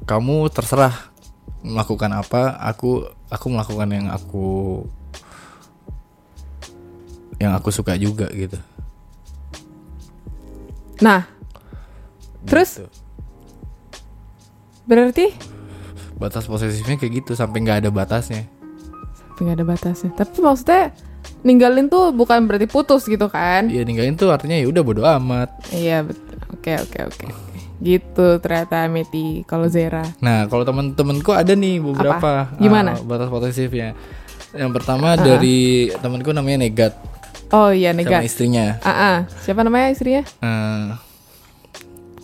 kamu 0.07 0.47
terserah 0.49 1.11
melakukan 1.61 2.15
apa, 2.15 2.55
aku 2.63 3.05
aku 3.27 3.45
melakukan 3.51 3.89
yang 3.91 4.07
aku 4.07 4.47
yang 7.37 7.51
aku 7.53 7.69
suka 7.69 7.99
juga 7.99 8.31
gitu. 8.31 8.57
Nah, 11.03 11.37
Terus? 12.47 12.79
Gitu. 12.79 12.89
berarti 14.87 15.35
batas 16.17 16.49
posesifnya 16.49 16.97
kayak 16.97 17.23
gitu 17.23 17.31
sampai 17.37 17.61
nggak 17.63 17.85
ada 17.85 17.89
batasnya. 17.93 18.45
Tapi 19.33 19.39
nggak 19.45 19.57
ada 19.61 19.65
batasnya. 19.65 20.09
Tapi 20.17 20.37
maksudnya 20.41 20.83
ninggalin 21.45 21.87
tuh 21.87 22.09
bukan 22.11 22.49
berarti 22.49 22.65
putus 22.65 23.05
gitu 23.05 23.29
kan? 23.29 23.69
Iya 23.69 23.85
ninggalin 23.85 24.17
tuh 24.17 24.33
artinya 24.33 24.57
ya 24.57 24.65
udah 24.67 24.81
bodo 24.81 25.05
amat. 25.05 25.49
Iya 25.69 26.01
betul. 26.03 26.37
Oke 26.57 26.73
oke 26.75 26.99
oke. 27.07 27.25
Gitu 27.77 28.27
ternyata 28.41 28.89
Meti 28.89 29.45
kalau 29.45 29.69
Zera. 29.69 30.01
Nah 30.19 30.49
kalau 30.49 30.65
temen-temenku 30.65 31.29
ada 31.31 31.53
nih 31.53 31.77
beberapa 31.77 32.49
Apa? 32.49 32.57
Gimana? 32.57 32.97
uh, 32.97 33.05
batas 33.05 33.29
posesifnya. 33.29 33.93
Yang 34.57 34.71
pertama 34.81 35.13
dari 35.13 35.93
temenku 36.01 36.33
namanya 36.33 36.65
Negat 36.65 36.97
Oh 37.47 37.71
iya 37.71 37.95
sama 37.95 38.03
negat. 38.03 38.21
istrinya. 38.27 38.75
Ah 38.83 38.91
ah. 38.91 39.17
Siapa 39.39 39.63
namanya 39.63 39.87
istrinya? 39.95 40.23
Eh, 40.43 40.85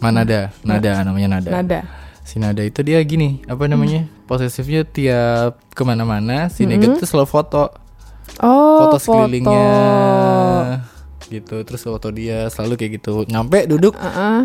Manada, 0.03 0.51
Nada 0.67 0.99
namanya 1.07 1.39
Nada. 1.39 1.49
Nada. 1.51 1.79
Si 2.23 2.39
Nada 2.39 2.63
itu 2.63 2.79
dia 2.81 3.03
gini, 3.03 3.43
apa 3.45 3.67
namanya? 3.67 4.07
Posesifnya 4.23 4.83
tiap 4.83 5.59
ke 5.69 5.83
mana-mana, 5.83 6.47
si 6.47 6.63
Negat 6.63 6.95
tuh 6.97 7.05
selalu 7.05 7.27
foto, 7.27 7.63
Oh 8.39 8.87
foto 8.87 8.97
sekelilingnya, 8.97 9.67
gitu. 11.27 11.55
Terus 11.61 11.81
foto 11.83 12.07
dia 12.09 12.47
selalu 12.47 12.79
kayak 12.79 12.91
gitu. 12.97 13.27
Nyampe 13.27 13.67
duduk, 13.67 13.93
Ah 13.95 14.07
ah. 14.07 14.41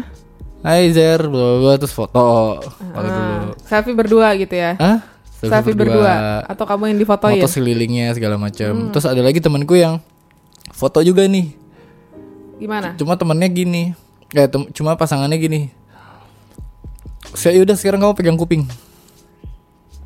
Hai 0.59 0.91
Zer, 0.91 1.23
bla 1.23 1.39
bla 1.39 1.59
bla, 1.63 1.73
terus 1.79 1.95
foto, 1.95 2.59
foto 2.59 3.09
dulu. 3.09 3.55
Selfie 3.63 3.95
berdua 3.95 4.35
gitu 4.35 4.59
ya? 4.59 4.75
Hah? 4.75 4.99
Selfie, 5.39 5.71
berdua. 5.71 6.43
Atau 6.51 6.67
kamu 6.67 6.91
yang 6.91 6.99
difotoin? 6.99 7.39
foto 7.39 7.47
sekelilingnya 7.47 8.11
segala 8.11 8.35
macam. 8.35 8.91
Terus 8.91 9.07
ada 9.07 9.23
lagi 9.23 9.39
temanku 9.39 9.79
yang 9.79 10.03
foto 10.75 10.99
juga 10.99 11.31
nih. 11.31 11.55
Gimana? 12.59 12.99
Cuma 12.99 13.15
temennya 13.15 13.47
gini, 13.47 13.95
kayak 14.35 14.51
tem- 14.51 14.71
cuma 14.75 14.99
pasangannya 14.99 15.39
gini. 15.39 15.71
Saya 17.35 17.61
udah 17.61 17.77
sekarang 17.77 18.01
kamu 18.01 18.15
pegang 18.17 18.39
kuping. 18.39 18.65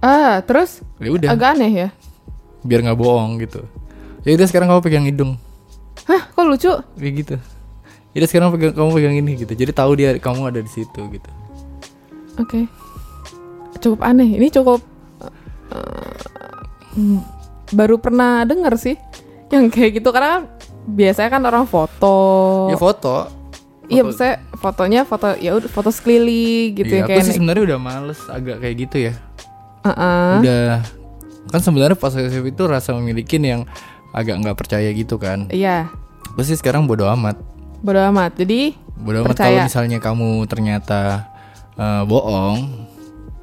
Ah 0.02 0.42
terus 0.42 0.82
Ya 0.98 1.14
udah, 1.14 1.28
agak 1.30 1.54
aneh 1.54 1.70
ya? 1.70 1.88
biar 2.62 2.82
nggak 2.82 2.98
bohong 2.98 3.42
gitu. 3.42 3.62
Ya 4.22 4.38
udah 4.38 4.46
sekarang 4.46 4.70
kamu 4.70 4.80
pegang 4.82 5.06
hidung. 5.06 5.32
Hah 6.06 6.30
kok 6.30 6.46
lucu? 6.46 6.70
Kayak 6.98 7.14
gitu. 7.26 7.36
Ya 8.14 8.16
udah 8.22 8.28
sekarang 8.30 8.48
pegang, 8.54 8.72
kamu 8.74 8.90
pegang 8.94 9.14
ini 9.18 9.32
gitu. 9.38 9.52
Jadi 9.54 9.70
tahu 9.74 9.98
dia 9.98 10.14
kamu 10.18 10.50
ada 10.50 10.60
di 10.62 10.70
situ 10.70 11.00
gitu. 11.10 11.30
Oke. 12.38 12.66
Cukup 13.82 13.98
aneh. 14.02 14.38
Ini 14.38 14.46
cukup 14.50 14.78
eh, 15.74 16.22
hmm, 16.94 17.18
baru 17.74 17.98
pernah 17.98 18.46
denger 18.46 18.74
sih 18.78 18.96
yang 19.50 19.66
kayak 19.68 19.98
gitu 19.98 20.14
karena 20.14 20.46
biasanya 20.86 21.30
kan 21.34 21.42
orang 21.42 21.66
foto. 21.66 22.14
Ya 22.70 22.78
foto. 22.78 23.26
Iya, 23.84 24.02
maksudnya 24.02 24.34
fotonya 24.54 25.00
foto 25.02 25.34
ya 25.36 25.52
udah 25.52 25.66
foto 25.66 25.88
sekeliling 25.88 26.76
gitu 26.76 26.86
Iya, 26.88 26.96
ya 26.96 27.02
aku 27.02 27.10
kayak 27.10 27.24
sih 27.24 27.34
sebenarnya 27.34 27.62
udah 27.66 27.78
males 27.78 28.20
agak 28.26 28.56
kayak 28.58 28.76
gitu 28.80 28.96
ya. 29.02 29.12
Heeh. 29.82 30.32
Udah 30.38 30.66
kan 31.48 31.60
sebenarnya 31.60 31.94
posesif 31.94 32.40
itu 32.40 32.62
rasa 32.64 32.94
memiliki 32.94 33.36
yang 33.36 33.66
agak 34.10 34.38
nggak 34.38 34.56
percaya 34.56 34.88
gitu 34.88 35.16
kan. 35.16 35.48
Iya, 35.48 35.90
Aku 36.28 36.40
sih 36.40 36.54
sekarang 36.54 36.84
bodo 36.84 37.04
amat. 37.10 37.36
bodo 37.80 37.98
amat. 38.06 38.36
Jadi 38.36 38.78
Bodo 38.94 39.20
amat 39.20 39.34
kalau 39.36 39.58
misalnya 39.60 39.98
kamu 39.98 40.46
ternyata 40.46 41.26
eh, 41.74 42.02
bohong, 42.04 42.86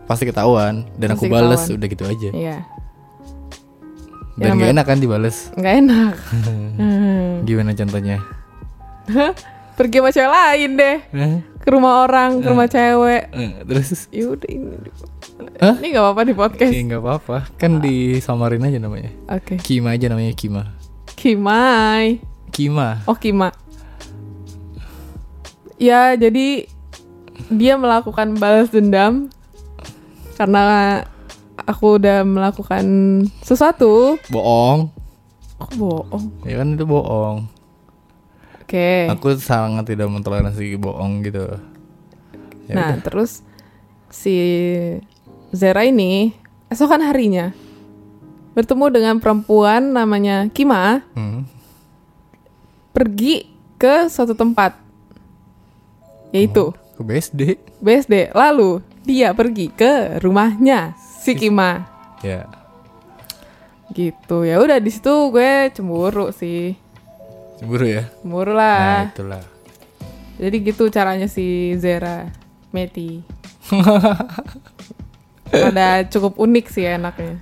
pasti 0.06 0.24
ketahuan 0.24 0.88
dan 0.96 1.12
Pasti 1.12 1.20
aku 1.20 1.26
bales 1.28 1.60
ketahuan. 1.60 1.76
udah 1.76 1.88
gitu 1.90 2.04
aja. 2.06 2.30
iya, 2.32 2.58
Dan 4.34 4.56
Ya, 4.56 4.58
gak 4.58 4.72
enak 4.72 4.86
kan 4.88 4.98
dibales. 4.98 5.52
nggak 5.54 5.74
enak. 5.78 6.16
Hmm. 6.80 7.44
Gimana 7.44 7.76
contohnya? 7.76 8.18
Pergi 9.80 9.98
sama 9.98 10.12
cewek 10.12 10.28
lain 10.30 10.70
deh. 10.76 10.98
Eh, 11.10 11.36
Ke 11.58 11.72
rumah 11.72 12.04
orang, 12.04 12.44
ke 12.44 12.48
rumah 12.48 12.68
cewek. 12.68 13.32
eh, 13.32 13.52
terus 13.64 14.12
Ya 14.12 14.28
udah 14.28 14.50
ini. 14.52 14.76
Hah? 15.56 15.76
Ini 15.80 15.88
nggak 15.90 16.04
apa-apa 16.04 16.22
di 16.22 16.34
podcast. 16.36 16.72
ya 16.72 16.82
nggak 16.84 17.00
apa-apa, 17.00 17.38
kan 17.56 17.80
disamarin 17.80 18.60
aja 18.62 18.76
namanya. 18.78 19.12
Oke. 19.30 19.56
Kima 19.58 19.96
aja 19.96 20.12
namanya 20.12 20.36
Kima. 20.36 20.76
Kimai. 21.16 22.20
Kima. 22.50 23.00
Oh 23.06 23.16
Kima. 23.16 23.56
Ya 25.80 26.12
jadi 26.16 26.68
dia 27.48 27.74
melakukan 27.76 28.36
balas 28.36 28.68
dendam 28.68 29.32
karena 30.36 31.04
aku 31.56 31.96
udah 31.96 32.28
melakukan 32.28 32.84
sesuatu. 33.40 34.20
Bohong. 34.28 34.92
Aku 35.60 35.72
bohong. 35.76 36.26
Ya 36.44 36.60
kan 36.60 36.76
itu 36.76 36.84
bohong. 36.84 37.48
Oke. 38.70 39.10
Aku 39.10 39.34
sangat 39.36 39.90
tidak 39.90 40.14
mentoleransi 40.14 40.78
bohong 40.78 41.26
gitu. 41.26 41.58
Ya 42.70 42.74
nah 42.78 42.90
udah. 42.94 43.02
terus 43.02 43.42
si 44.14 44.38
Zera 45.50 45.82
ini 45.82 46.38
esokan 46.70 47.02
harinya 47.02 47.50
bertemu 48.54 48.86
dengan 48.94 49.16
perempuan 49.18 49.90
namanya 49.90 50.46
Kima 50.54 51.02
Hmm. 51.18 51.50
pergi 52.92 53.50
ke 53.76 54.06
suatu 54.06 54.38
tempat 54.38 54.78
yaitu 56.30 56.70
Ke 56.94 57.02
BSD. 57.02 57.42
BSD. 57.80 58.30
Lalu 58.36 58.86
dia 59.02 59.34
pergi 59.34 59.72
ke 59.72 60.22
rumahnya 60.22 60.94
si 61.18 61.34
Kima. 61.34 61.90
Ya. 62.22 62.46
Gitu 63.90 64.46
ya 64.46 64.62
udah 64.62 64.78
di 64.78 64.94
situ 64.94 65.10
gue 65.32 65.74
cemburu 65.74 66.30
sih. 66.30 66.78
Cemburu 67.60 67.86
ya. 67.86 68.08
Cemburu 68.18 68.56
Nah, 68.56 69.06
lah. 69.06 69.12
itulah. 69.12 69.44
Jadi 70.40 70.56
gitu 70.64 70.88
caranya 70.88 71.28
si 71.28 71.76
Zera 71.76 72.32
Meti. 72.72 73.20
Ada 75.52 76.08
cukup 76.08 76.40
unik 76.40 76.66
sih 76.70 76.86
enaknya. 76.86 77.42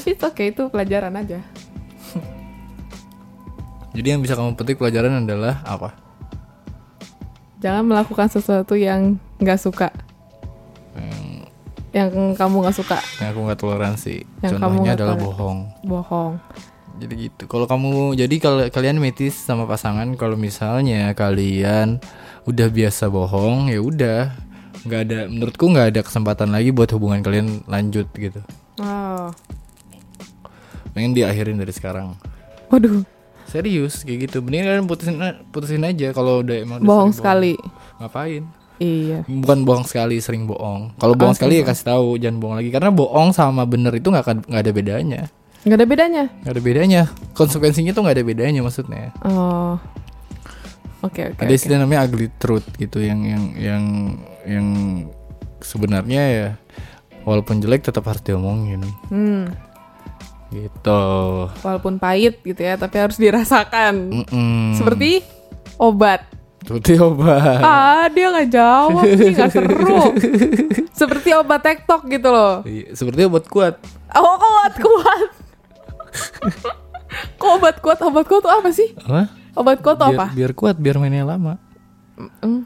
Tapi 0.00 0.10
itu 0.10 0.24
oke 0.24 0.42
itu 0.42 0.62
pelajaran 0.66 1.14
aja. 1.14 1.38
Jadi 3.96 4.06
yang 4.08 4.20
bisa 4.20 4.34
kamu 4.34 4.54
petik 4.54 4.76
pelajaran 4.76 5.22
adalah 5.22 5.62
apa? 5.62 5.94
Jangan 7.60 7.84
melakukan 7.84 8.26
sesuatu 8.26 8.74
yang 8.74 9.14
nggak 9.36 9.60
suka. 9.60 9.88
Yang 11.90 12.38
kamu 12.38 12.62
nggak 12.62 12.76
suka, 12.78 13.02
Yang 13.18 13.28
aku 13.28 13.40
nggak 13.44 13.58
toleransi. 13.58 14.16
Yang 14.40 14.52
kamu 14.54 14.62
Contohnya 14.62 14.78
nggak 14.80 14.94
adalah 14.94 15.16
toleransi. 15.18 15.26
bohong. 15.26 15.58
bohong. 15.82 16.32
Jadi 17.00 17.14
gitu. 17.16 17.48
Kalau 17.48 17.64
kamu 17.64 18.12
jadi 18.12 18.36
kalau 18.36 18.60
kalian 18.68 19.00
metis 19.00 19.32
sama 19.32 19.64
pasangan 19.64 20.04
kalau 20.20 20.36
misalnya 20.36 21.16
kalian 21.16 21.96
udah 22.44 22.68
biasa 22.68 23.08
bohong 23.08 23.72
ya 23.72 23.80
udah 23.80 24.20
nggak 24.84 25.00
ada 25.08 25.18
menurutku 25.28 25.64
nggak 25.68 25.96
ada 25.96 26.00
kesempatan 26.04 26.52
lagi 26.52 26.72
buat 26.72 26.92
hubungan 26.92 27.24
kalian 27.24 27.64
lanjut 27.64 28.04
gitu. 28.12 28.44
Oh. 28.80 29.32
Pengen 30.92 31.16
diakhirin 31.16 31.56
dari 31.56 31.72
sekarang. 31.72 32.16
Waduh, 32.68 33.02
Serius 33.50 34.06
kayak 34.06 34.30
gitu. 34.30 34.44
Mending 34.44 34.62
kalian 34.62 34.86
putusin 34.86 35.16
putusin 35.50 35.82
aja 35.82 36.14
kalau 36.14 36.44
udah 36.44 36.56
emang 36.60 36.78
udah 36.84 36.86
bohong 36.86 37.10
sering 37.10 37.18
sekali. 37.18 37.54
Ngapain? 37.98 38.42
Iya. 38.80 39.18
Bukan 39.28 39.58
bohong 39.68 39.84
sekali, 39.84 40.16
sering 40.24 40.48
bohong. 40.48 40.96
Kalau 40.96 41.12
bohong 41.12 41.34
Oh, 41.34 41.36
sekali 41.36 41.60
ya 41.60 41.68
kasih 41.68 41.84
tahu, 41.84 42.08
jangan 42.16 42.40
bohong 42.40 42.56
lagi. 42.56 42.70
Karena 42.72 42.88
bohong 42.88 43.36
sama 43.36 43.68
bener 43.68 43.92
itu 43.92 44.08
nggak 44.08 44.24
akan 44.24 44.36
nggak 44.48 44.62
ada 44.64 44.72
bedanya. 44.72 45.22
Nggak 45.60 45.76
ada 45.76 45.86
bedanya. 45.86 46.24
Nggak 46.40 46.52
ada 46.52 46.62
bedanya. 46.62 47.02
Konsekuensinya 47.32 47.92
tuh 47.92 48.02
nggak 48.02 48.16
ada 48.16 48.24
bedanya 48.24 48.60
maksudnya. 48.60 49.12
Oh. 49.22 49.76
Oke 51.00 51.24
oke. 51.26 51.40
ada 51.40 51.46
oke. 51.46 51.56
istilah 51.56 51.78
namanya 51.78 52.04
ugly 52.04 52.28
truth 52.36 52.68
gitu 52.74 53.00
yang 53.00 53.24
yang 53.24 53.44
yang 53.56 53.84
yang 54.44 54.66
sebenarnya 55.58 56.22
ya 56.28 56.48
walaupun 57.22 57.56
jelek 57.56 57.80
tetap 57.82 58.04
harus 58.04 58.20
diomongin 58.20 58.84
Hmm. 59.08 59.48
gitu. 60.50 61.02
Walaupun 61.62 61.96
pahit 61.96 62.42
gitu 62.42 62.58
ya, 62.58 62.74
tapi 62.74 62.98
harus 62.98 63.14
dirasakan. 63.16 64.10
Mm-mm. 64.12 64.74
Seperti 64.74 65.22
obat. 65.76 66.26
seperti 66.60 66.98
obat. 66.98 67.62
Ah, 67.62 68.04
dia 68.10 68.28
nggak 68.28 68.50
jawab 68.50 69.00
nih, 69.06 69.32
nggak 69.32 69.50
seru. 69.54 70.12
Seperti 70.92 71.32
obat 71.32 71.62
TikTok 71.62 72.04
gitu 72.04 72.28
loh. 72.28 72.60
Iya, 72.62 72.92
seperti 72.92 73.20
obat 73.24 73.44
kuat. 73.46 73.80
Oh, 74.12 74.36
obat 74.36 74.74
kuat? 74.76 75.28
Kok 77.36 77.50
obat 77.50 77.76
kuat? 77.78 77.98
Obat 78.00 78.24
kuat 78.24 78.40
tuh 78.40 78.52
apa 78.52 78.68
sih? 78.70 78.90
Apa? 78.96 79.30
Obat 79.52 79.78
kuat 79.80 79.96
tuh 79.96 80.08
Biar, 80.08 80.18
apa? 80.18 80.26
biar 80.30 80.52
kuat, 80.52 80.76
biar 80.76 80.96
mainnya 80.96 81.24
lama. 81.24 81.58
Mm, 82.40 82.62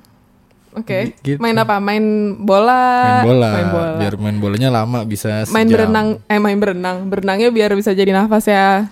Oke. 0.75 1.15
Gitu. 1.21 1.39
Main 1.39 1.55
apa? 1.55 1.79
Main 1.79 2.05
bola. 2.37 3.23
Main 3.23 3.25
bola, 3.25 3.49
Main 3.49 3.69
bola. 3.71 3.95
biar 3.97 4.15
main 4.19 4.37
bolanya 4.37 4.69
lama 4.71 4.99
bisa 5.05 5.47
Main 5.49 5.65
sejam. 5.65 5.79
berenang. 5.79 6.09
Eh, 6.27 6.37
main 6.37 6.59
berenang. 6.59 7.07
Berenangnya 7.07 7.49
biar 7.49 7.71
bisa 7.73 7.91
jadi 7.91 8.11
nafas 8.11 8.45
ya 8.45 8.91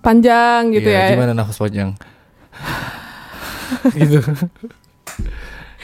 panjang 0.00 0.72
gitu 0.72 0.88
Iya, 0.88 1.12
ya. 1.12 1.14
Gimana 1.14 1.36
nafas 1.36 1.56
panjang? 1.56 1.92
gitu. 3.94 4.18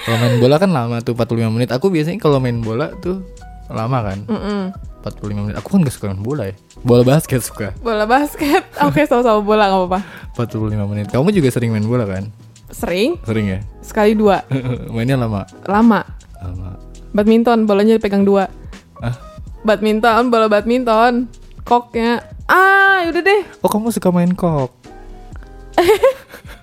kalau 0.00 0.17
main 0.19 0.37
bola 0.38 0.57
kan 0.57 0.71
lama 0.71 0.97
tuh 1.00 1.12
45 1.12 1.28
menit. 1.50 1.71
Aku 1.71 1.87
biasanya 1.88 2.17
kalau 2.17 2.40
main 2.40 2.59
bola 2.59 2.90
tuh 2.97 3.21
lama 3.69 3.99
kan. 4.02 4.19
Mm-mm. 4.25 4.62
45 5.02 5.31
menit. 5.35 5.57
Aku 5.59 5.69
kan 5.75 5.81
gak 5.87 5.95
suka 5.95 6.11
main 6.11 6.23
bola 6.23 6.50
ya. 6.50 6.55
Bola 6.83 7.02
basket 7.07 7.40
suka. 7.43 7.71
Bola 7.78 8.05
basket. 8.05 8.62
Oke, 8.83 9.07
sama-sama 9.07 9.40
bola 9.43 9.71
nggak 9.71 9.81
apa-apa. 9.87 10.00
45 10.35 10.90
menit. 10.90 11.07
Kamu 11.11 11.31
juga 11.31 11.49
sering 11.55 11.71
main 11.71 11.87
bola 11.87 12.05
kan? 12.05 12.28
Sering. 12.69 13.17
Sering 13.25 13.47
ya? 13.49 13.59
Sekali 13.81 14.12
dua. 14.19 14.43
Mainnya 14.95 15.17
lama. 15.17 15.47
Lama. 15.64 16.02
Lama. 16.43 16.71
Badminton, 17.14 17.64
bolanya 17.64 17.97
dipegang 17.97 18.23
dua. 18.26 18.47
Ah, 19.00 19.17
Badminton, 19.64 20.28
bola 20.28 20.47
badminton. 20.47 21.26
Koknya. 21.64 22.21
Ah, 22.49 23.05
yaudah 23.07 23.23
deh. 23.25 23.40
oh 23.64 23.69
kamu 23.69 23.93
suka 23.93 24.09
main 24.12 24.33
kok? 24.33 24.73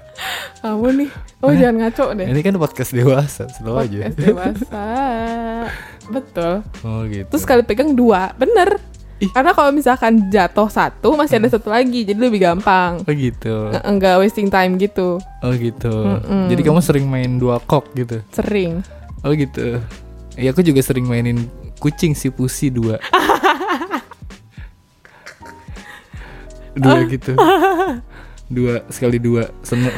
Kamu 0.59 0.87
nih. 0.95 1.09
Oh, 1.39 1.51
jangan 1.51 1.75
ngaco 1.77 2.05
deh. 2.15 2.25
Ini 2.25 2.39
kan 2.41 2.55
podcast 2.55 2.91
dewasa, 2.91 3.43
slow 3.51 3.77
aja. 3.77 4.07
Podcast 4.07 4.17
dewasa. 4.17 4.85
Betul. 6.07 6.53
Oh 6.81 7.01
gitu. 7.05 7.27
Terus 7.29 7.41
sekali 7.41 7.61
pegang 7.61 7.93
dua, 7.93 8.31
bener. 8.33 8.79
Ih. 9.15 9.31
Karena 9.31 9.51
kalau 9.51 9.71
misalkan 9.71 10.27
jatuh 10.27 10.67
satu, 10.67 11.15
masih 11.15 11.39
ada 11.39 11.47
satu 11.47 11.71
lagi, 11.71 12.03
jadi 12.03 12.19
lebih 12.19 12.41
gampang. 12.41 12.99
Oh 12.99 13.13
gitu. 13.13 13.71
Nge- 13.71 13.85
Enggak 13.85 14.15
wasting 14.19 14.49
time 14.49 14.75
gitu. 14.75 15.19
Oh 15.39 15.53
gitu. 15.53 15.91
Mm-mm. 15.91 16.51
Jadi 16.51 16.61
kamu 16.61 16.81
sering 16.81 17.05
main 17.07 17.39
dua 17.39 17.59
kok 17.59 17.87
gitu. 17.93 18.19
Sering. 18.31 18.83
Oh 19.23 19.31
gitu. 19.31 19.79
Iya 20.35 20.51
aku 20.51 20.59
juga 20.61 20.83
sering 20.83 21.07
mainin 21.07 21.47
kucing 21.79 22.11
si 22.11 22.27
pusi 22.27 22.67
dua. 22.67 22.99
dua 26.75 26.99
gitu. 27.07 27.31
Dua 28.47 28.85
sekali 28.87 29.17
dua. 29.17 29.49
Seneng. 29.61 29.93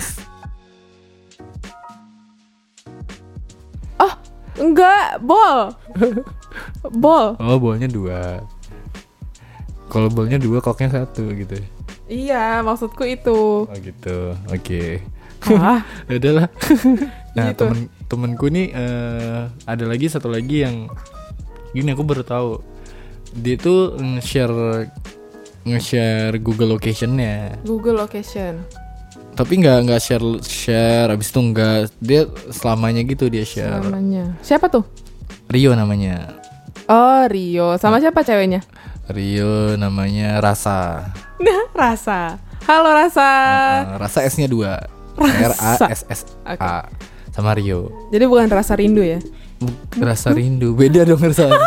Oh, 3.97 4.13
enggak, 4.55 5.19
bol. 5.19 5.73
bol. 7.03 7.35
Oh 7.37 7.57
bolnya 7.57 7.87
dua. 7.87 8.41
Kalau 9.87 10.11
bolnya 10.11 10.37
dua 10.37 10.59
koknya 10.59 11.03
satu 11.03 11.31
gitu. 11.31 11.55
Iya, 12.07 12.63
maksudku 12.63 13.03
itu. 13.03 13.67
Oh 13.67 13.77
gitu. 13.77 14.35
Oke. 14.47 15.03
Wah, 15.47 15.79
Ya 16.07 16.17
udahlah. 16.19 16.47
nah 17.37 17.53
Gitu. 17.53 17.61
temen 17.61 17.79
temenku 18.09 18.49
nih 18.49 18.73
eh, 18.73 19.41
ada 19.63 19.85
lagi 19.85 20.09
satu 20.09 20.25
lagi 20.25 20.65
yang 20.65 20.89
gini 21.69 21.93
aku 21.93 22.01
baru 22.01 22.25
tahu 22.25 22.57
dia 23.37 23.53
tuh 23.53 23.93
nge-share 23.93 24.89
nge-share 25.69 26.35
Google 26.37 26.73
Location-nya 26.73 27.59
Google 27.61 27.97
Location. 27.97 28.63
tapi 29.33 29.61
nggak 29.61 29.77
nggak 29.83 29.99
share 29.99 30.25
share 30.41 31.09
abis 31.09 31.29
itu 31.29 31.39
nggak 31.39 31.77
dia 31.99 32.21
selamanya 32.49 33.01
gitu 33.01 33.27
dia 33.27 33.43
share 33.43 33.79
Namanya. 33.79 34.33
Siapa 34.39 34.65
tuh? 34.65 34.81
Rio 35.47 35.71
namanya 35.71 36.33
Oh, 36.87 37.27
Rio. 37.27 37.75
Sama 37.75 37.99
siapa 37.99 38.23
ceweknya? 38.23 38.63
Rio 39.07 39.75
namanya 39.75 40.39
Rasa 40.39 41.11
Nah, 41.37 41.69
Rasa. 41.77 42.39
Halo 42.63 42.89
Rasa. 42.89 43.29
Eh, 43.85 43.97
Rasa 43.97 44.19
S-nya 44.23 44.47
dua 44.47 44.83
R 45.17 45.53
A 45.53 45.71
S 45.87 46.01
S 46.03 46.21
A 46.43 46.87
sama 47.29 47.53
Rio 47.53 47.93
Jadi 48.09 48.25
bukan 48.25 48.47
rasa 48.47 48.73
rindu 48.73 49.01
ya? 49.01 49.21
Rasa 49.95 50.29
rindu 50.31 50.73
beda 50.73 51.03
dong 51.03 51.19
Rasa 51.19 51.45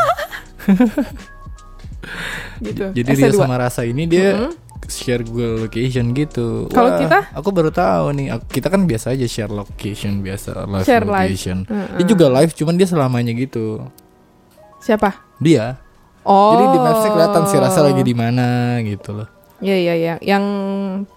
Gitu. 2.61 2.85
Jadi 2.93 3.09
SC2. 3.11 3.25
Rio 3.25 3.33
sama 3.35 3.57
Rasa 3.57 3.83
ini 3.83 4.05
dia 4.05 4.37
Mm-mm. 4.37 4.53
share 4.85 5.23
Google 5.23 5.65
Location 5.65 6.13
gitu. 6.13 6.69
Kalau 6.69 6.97
kita? 6.97 7.33
Aku 7.33 7.49
baru 7.51 7.69
tahu 7.69 8.13
nih. 8.13 8.27
Aku- 8.33 8.49
Kita 8.51 8.69
kan 8.69 8.85
biasa 8.85 9.13
aja 9.13 9.25
share 9.25 9.49
location 9.49 10.21
biasa 10.21 10.65
live 10.65 10.85
Share 10.85 11.03
live. 11.03 11.31
location. 11.31 11.59
Mm-mm. 11.65 11.97
Dia 11.97 12.07
juga 12.07 12.27
live, 12.31 12.53
cuman 12.53 12.75
dia 12.75 12.85
selamanya 12.85 13.33
gitu. 13.33 13.81
Siapa? 14.79 15.25
Dia. 15.39 15.81
Oh. 16.21 16.53
Jadi 16.53 16.65
di 16.67 16.79
Mapsnya 16.79 17.11
kelihatan 17.11 17.43
si 17.47 17.57
Rasa 17.57 17.81
lagi 17.83 18.03
di 18.03 18.13
mana 18.13 18.47
gitu 18.81 19.13
loh. 19.15 19.29
Iya 19.59 19.77
iya 19.79 19.95
iya. 19.95 20.15
Yang 20.21 20.45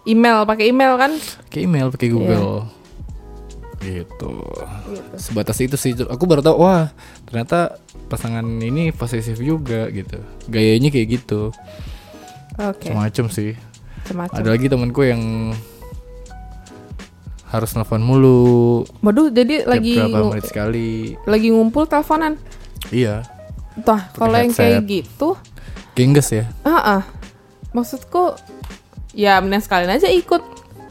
email 0.05 0.43
pakai 0.43 0.67
email 0.67 0.95
kan? 0.95 1.11
Pakai 1.43 1.59
email, 1.63 1.87
pakai 1.89 2.07
Google. 2.07 2.67
Gitu. 3.79 4.31
Sebatas 5.15 5.59
itu 5.59 5.75
sih. 5.75 5.91
Aku 5.97 6.23
baru 6.23 6.39
tahu. 6.39 6.55
Wah, 6.57 6.91
ternyata 7.25 7.82
pasangan 8.13 8.45
ini 8.45 8.93
posesif 8.93 9.41
juga 9.41 9.89
gitu. 9.89 10.21
Gayanya 10.45 10.93
kayak 10.93 11.07
gitu. 11.17 11.49
Oke. 12.61 12.93
Macam 12.93 13.25
sih. 13.33 13.57
Semacam. 14.05 14.37
Ada 14.37 14.49
lagi 14.53 14.69
temanku 14.69 15.01
yang 15.01 15.49
harus 17.49 17.69
nelfon 17.77 18.01
mulu 18.01 18.81
Waduh, 19.05 19.29
jadi 19.29 19.61
tiap 19.61 19.69
lagi 19.69 19.93
berapa 19.93 20.33
menit 20.33 20.45
sekali. 20.49 20.89
lagi 21.25 21.47
ngumpul 21.53 21.85
teleponan. 21.85 22.33
Iya, 22.89 23.21
Tuh, 23.85 24.01
kalau 24.17 24.37
yang 24.37 24.53
kayak 24.53 24.85
gitu, 24.85 25.37
gengges 25.93 26.29
ya. 26.33 26.45
ah 26.65 26.99
ah. 26.99 27.01
Maksudku 27.73 28.37
ya 29.13 29.37
mending 29.41 29.61
sekalian 29.61 29.97
aja 29.97 30.09
ikut. 30.09 30.41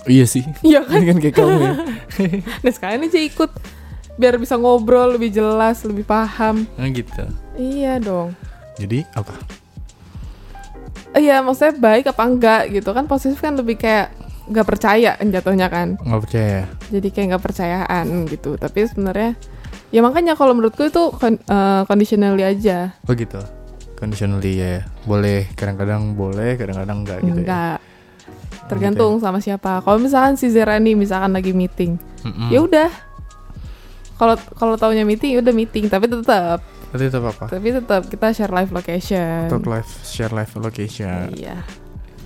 Iya 0.06 0.26
sih. 0.26 0.42
Iya 0.62 0.82
kan? 0.82 0.98
Ini 1.02 1.06
kan 1.10 1.18
kayak 1.18 1.34
kamu 1.34 1.58
ya. 1.62 1.72
Nah, 2.62 2.72
sekalian 2.74 3.06
aja 3.06 3.18
ikut 3.22 3.50
biar 4.16 4.36
bisa 4.36 4.60
ngobrol 4.60 5.16
lebih 5.16 5.32
jelas, 5.32 5.82
lebih 5.82 6.04
paham. 6.04 6.68
Nah 6.76 6.88
gitu. 6.92 7.24
Iya 7.56 7.96
dong. 8.00 8.36
Jadi 8.76 9.04
apa? 9.12 9.32
Iya, 11.12 11.44
maksudnya 11.44 11.76
baik 11.76 12.08
apa 12.08 12.22
enggak 12.24 12.62
gitu 12.72 12.90
kan 12.96 13.04
posesif 13.04 13.36
kan 13.40 13.52
lebih 13.52 13.76
kayak 13.76 14.12
nggak 14.48 14.66
percaya 14.66 15.12
jatuhnya 15.20 15.68
kan. 15.68 16.00
Nggak 16.00 16.22
percaya. 16.24 16.60
Jadi 16.88 17.08
kayak 17.12 17.26
nggak 17.36 17.44
percayaan 17.44 18.06
gitu. 18.32 18.56
Tapi 18.56 18.78
sebenarnya 18.88 19.36
ya 19.92 20.00
makanya 20.00 20.32
kalau 20.36 20.56
menurutku 20.56 20.88
itu 20.88 21.12
eh, 21.28 21.82
conditionally 21.84 22.44
aja. 22.44 22.96
Oh 23.04 23.12
gitu. 23.12 23.40
Conditionally 24.00 24.56
ya. 24.58 24.88
Boleh 25.04 25.52
kadang-kadang 25.52 26.16
boleh, 26.16 26.56
kadang-kadang 26.56 27.04
enggak 27.04 27.18
gitu 27.22 27.28
ya. 27.28 27.44
enggak. 27.44 27.78
Tergantung 28.72 29.20
sama 29.20 29.36
siapa. 29.44 29.84
Kalau 29.84 30.00
misalkan 30.00 30.40
si 30.40 30.48
Zera 30.48 30.80
nih 30.80 30.96
misalkan 30.96 31.36
lagi 31.36 31.52
meeting, 31.52 32.00
Mm-mm. 32.24 32.48
ya 32.48 32.64
udah. 32.64 32.88
Kalau 34.22 34.34
kalau 34.54 34.74
taunya 34.76 35.02
meeting, 35.02 35.34
ya 35.34 35.42
udah 35.42 35.50
meeting. 35.50 35.90
Tapi 35.90 36.06
tetap, 36.06 36.62
Tapi 36.88 37.02
tetap 37.02 37.24
apa? 37.26 37.44
tapi 37.50 37.74
tetap 37.74 38.06
kita 38.06 38.30
share 38.30 38.54
live 38.54 38.70
location. 38.70 39.50
Tetap 39.50 39.66
live, 39.66 39.90
share 40.04 40.30
live 40.30 40.52
location. 40.54 41.34
Iya. 41.34 41.58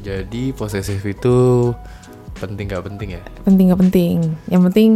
Jadi 0.04 0.52
posesif 0.52 1.00
itu 1.00 1.72
penting 2.36 2.68
gak 2.68 2.84
penting 2.84 3.16
ya? 3.16 3.22
Penting 3.42 3.72
nggak 3.72 3.80
penting. 3.80 4.16
Yang 4.46 4.62
penting 4.68 4.90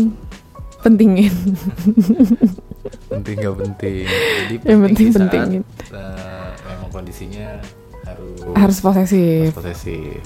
pentingin. 0.78 1.34
Penting 3.08 3.36
gak 3.38 3.56
penting. 3.58 4.04
Jadi 4.06 4.54
Yang 4.60 4.80
penting 4.84 5.06
saat, 5.06 5.16
pentingin. 5.18 5.62
eh, 5.90 6.50
memang 6.64 6.90
kondisinya 6.90 7.48
harus 8.02 8.36
Harus 8.52 8.78
posesif. 8.78 9.50
posesif. 9.52 10.20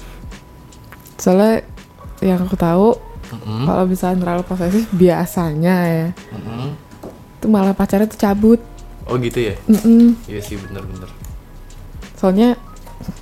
soalnya 1.15 1.63
yang 2.19 2.39
aku 2.39 2.55
tahu 2.55 2.99
Mm-mm. 3.27 3.63
kalau 3.63 3.83
misalnya 3.83 4.17
terlalu 4.19 4.43
posesif 4.43 4.83
biasanya 4.89 5.75
ya 5.85 6.07
Mm-mm. 6.29 6.69
itu 7.35 7.45
malah 7.45 7.71
pacarnya 7.71 8.05
tuh 8.05 8.17
cabut 8.17 8.61
oh 9.03 9.15
gitu 9.17 9.39
ya 9.43 9.55
Mm-mm. 9.65 10.17
iya 10.25 10.39
sih 10.39 10.55
bener-bener 10.55 11.09
soalnya 12.13 12.55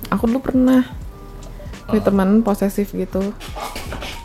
aku 0.08 0.26
dulu 0.26 0.40
pernah 0.42 0.82
punya 1.84 2.00
Ah. 2.00 2.06
teman 2.06 2.40
posesif 2.40 2.90
gitu 2.90 3.32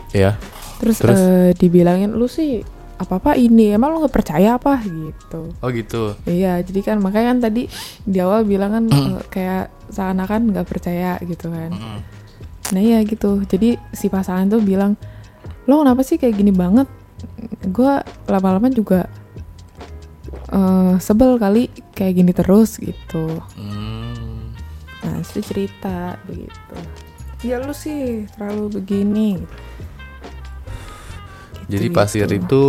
Iya. 0.09 0.39
terus, 0.79 0.97
Terus? 0.97 1.17
eh, 1.17 1.49
dibilangin 1.53 2.11
lu 2.11 2.25
sih 2.25 2.63
apa 2.95 3.15
apa 3.15 3.31
ini 3.33 3.71
emang 3.71 3.91
lu 3.91 4.01
nggak 4.01 4.11
percaya 4.13 4.55
apa 4.55 4.79
gitu 4.81 5.51
oh 5.53 5.69
gitu 5.69 6.15
iya 6.25 6.59
jadi 6.59 6.79
kan 6.85 6.97
makanya 6.97 7.31
kan 7.31 7.39
tadi 7.41 7.63
di 8.01 8.17
awal 8.17 8.43
bilang 8.43 8.71
kan 8.71 8.83
eh, 8.87 9.23
kayak 9.27 9.63
seakan-akan 9.87 10.51
nggak 10.51 10.65
percaya 10.65 11.15
gitu 11.21 11.47
kan 11.47 11.71
Mm-mm. 11.71 11.99
nah 12.69 12.81
iya 12.81 12.99
gitu 13.01 13.43
jadi 13.43 13.79
si 13.89 14.07
pasangan 14.07 14.47
tuh 14.47 14.59
bilang 14.59 14.99
lo 15.69 15.79
kenapa 15.79 16.01
sih 16.01 16.17
kayak 16.17 16.33
gini 16.33 16.49
banget 16.49 16.89
gue 17.61 17.93
lama-lama 18.25 18.65
juga 18.67 19.05
eh, 20.49 20.93
sebel 20.97 21.37
kali 21.37 21.69
kayak 21.93 22.13
gini 22.15 22.31
terus 22.33 22.75
gitu 22.75 23.37
Hmm. 23.53 24.49
nah 24.99 25.15
itu 25.15 25.39
cerita 25.39 26.17
begitu 26.25 26.75
ya 27.39 27.61
lu 27.61 27.71
sih 27.71 28.25
terlalu 28.33 28.81
begini 28.81 29.29
jadi 31.69 31.85
Gitu-gitu. 31.85 31.93
pasir 31.93 32.27
itu 32.27 32.63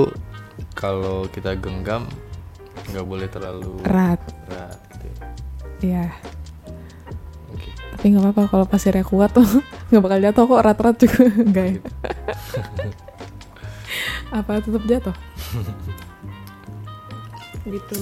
kalau 0.77 1.25
kita 1.27 1.57
genggam 1.57 2.05
nggak 2.87 3.07
boleh 3.07 3.27
terlalu 3.27 3.81
erat 3.83 4.21
berat 4.45 4.79
gitu 5.01 5.25
ya. 5.89 6.07
Tapi 8.01 8.17
nggak 8.17 8.33
apa-apa 8.33 8.49
kalau 8.49 8.65
pasirnya 8.65 9.05
kuat 9.05 9.29
tuh 9.37 9.45
nggak 9.93 10.01
bakal 10.01 10.19
jatuh 10.25 10.45
kok 10.49 10.61
erat-erat 10.65 10.97
juga. 11.05 11.21
Enggak 11.53 11.67
ya? 11.69 11.79
Apa 14.41 14.51
tetap 14.65 14.85
jatuh? 14.89 15.17
Gitu. 17.69 18.01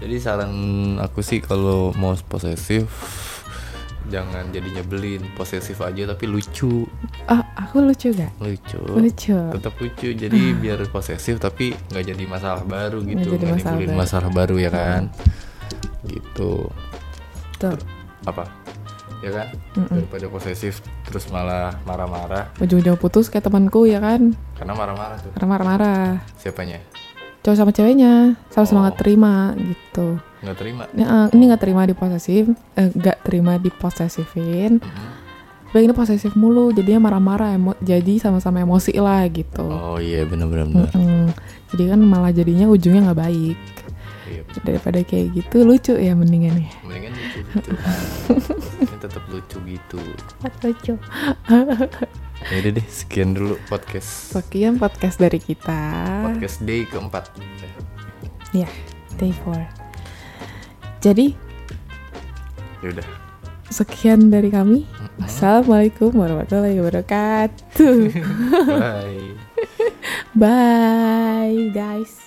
Jadi 0.00 0.16
saran 0.16 0.52
aku 0.96 1.20
sih 1.20 1.44
kalau 1.44 1.92
mau 2.00 2.16
posesif 2.24 2.88
jangan 4.08 4.48
jadi 4.48 4.80
nyebelin. 4.80 5.20
Posesif 5.36 5.84
aja 5.84 6.16
tapi 6.16 6.24
lucu. 6.24 6.88
Ah 7.28 7.44
aku 7.52 7.84
lucu 7.84 8.16
gak 8.16 8.32
lucu. 8.40 8.80
Lucu. 8.96 9.36
Tetap 9.36 9.76
lucu. 9.76 10.08
Jadi 10.16 10.56
biar 10.56 10.88
posesif 10.88 11.36
tapi 11.36 11.76
nggak 11.92 12.16
jadi 12.16 12.24
masalah 12.24 12.64
baru 12.64 13.04
gitu. 13.04 13.36
Nggak 13.36 13.60
masalah 13.60 13.76
baru. 13.76 13.92
masalah 13.92 14.30
baru 14.32 14.56
ya 14.56 14.70
kan? 14.72 15.12
Gitu. 16.08 16.72
Tuh 17.60 17.76
apa 18.22 18.61
ya 19.22 19.30
kan? 19.32 19.46
Mm-mm. 19.72 20.02
daripada 20.02 20.26
posesif 20.28 20.74
terus 21.02 21.24
malah 21.28 21.78
marah-marah. 21.82 22.50
Ujung-ujung 22.58 22.94
putus 22.96 23.26
kayak 23.26 23.46
temanku 23.46 23.86
ya 23.86 23.98
kan? 23.98 24.34
Karena 24.54 24.74
marah-marah 24.74 25.16
tuh. 25.16 25.30
Karena 25.32 25.48
marah-marah. 25.48 26.06
Siapanya? 26.36 26.82
Cowok 27.40 27.56
sama 27.56 27.70
ceweknya. 27.70 28.38
Sama-sama 28.48 28.78
Oh. 28.78 28.84
nggak 28.84 28.98
terima 28.98 29.34
gitu. 29.56 30.06
Nggak 30.42 30.56
terima? 30.56 30.82
Ini, 30.90 31.02
eh, 31.02 31.26
ini 31.32 31.42
nggak 31.48 31.62
terima 31.62 31.82
di 31.82 31.94
posesif 31.94 32.44
eh, 32.74 32.88
nggak 32.88 33.18
terima 33.22 33.52
di 33.56 33.70
posesifin. 33.70 34.78
Mm-mm. 34.78 35.10
tapi 35.64 35.88
ini 35.88 35.96
posesif 35.96 36.36
mulu 36.36 36.68
jadinya 36.68 37.08
marah-marah 37.08 37.56
emo 37.56 37.72
jadi 37.80 38.20
sama-sama 38.20 38.60
emosi 38.60 38.92
lah 38.94 39.24
gitu. 39.26 39.64
Oh 39.64 39.96
iya 39.96 40.20
benar-benar 40.22 40.68
benar 40.68 40.92
Mm-mm. 40.92 41.32
jadi 41.70 41.82
kan 41.88 42.00
malah 42.02 42.28
jadinya 42.28 42.68
ujungnya 42.68 43.08
nggak 43.08 43.16
baik 43.18 43.56
iya. 44.32 44.42
Daripada 44.64 45.04
kayak 45.04 45.36
gitu 45.36 45.68
lucu 45.68 45.92
ya 46.00 46.16
mendingan 46.16 46.56
ya. 46.56 46.72
Mendingan 46.80 47.12
lucu 47.12 47.38
gitu. 47.44 47.70
Ini 48.88 48.96
tetap 48.96 49.24
lucu 49.28 49.56
gitu. 49.68 50.00
Lucu. 50.64 50.94
Ya 52.48 52.56
udah 52.58 52.72
deh 52.72 52.86
sekian 52.88 53.36
dulu 53.36 53.60
podcast. 53.68 54.32
Sekian 54.32 54.80
podcast 54.80 55.20
dari 55.20 55.36
kita. 55.36 55.80
Podcast 56.32 56.64
day 56.64 56.88
keempat. 56.88 57.28
Ya 58.56 58.68
day 59.22 59.32
4 59.46 59.82
jadi 61.02 61.34
ya 62.82 62.88
udah. 62.94 63.06
sekian 63.72 64.28
dari 64.30 64.52
kami. 64.52 64.84
Assalamualaikum 65.22 66.12
warahmatullahi 66.14 66.78
wabarakatuh. 66.82 67.96
Bye. 68.70 69.34
Bye 70.42 71.70
guys 71.74 72.21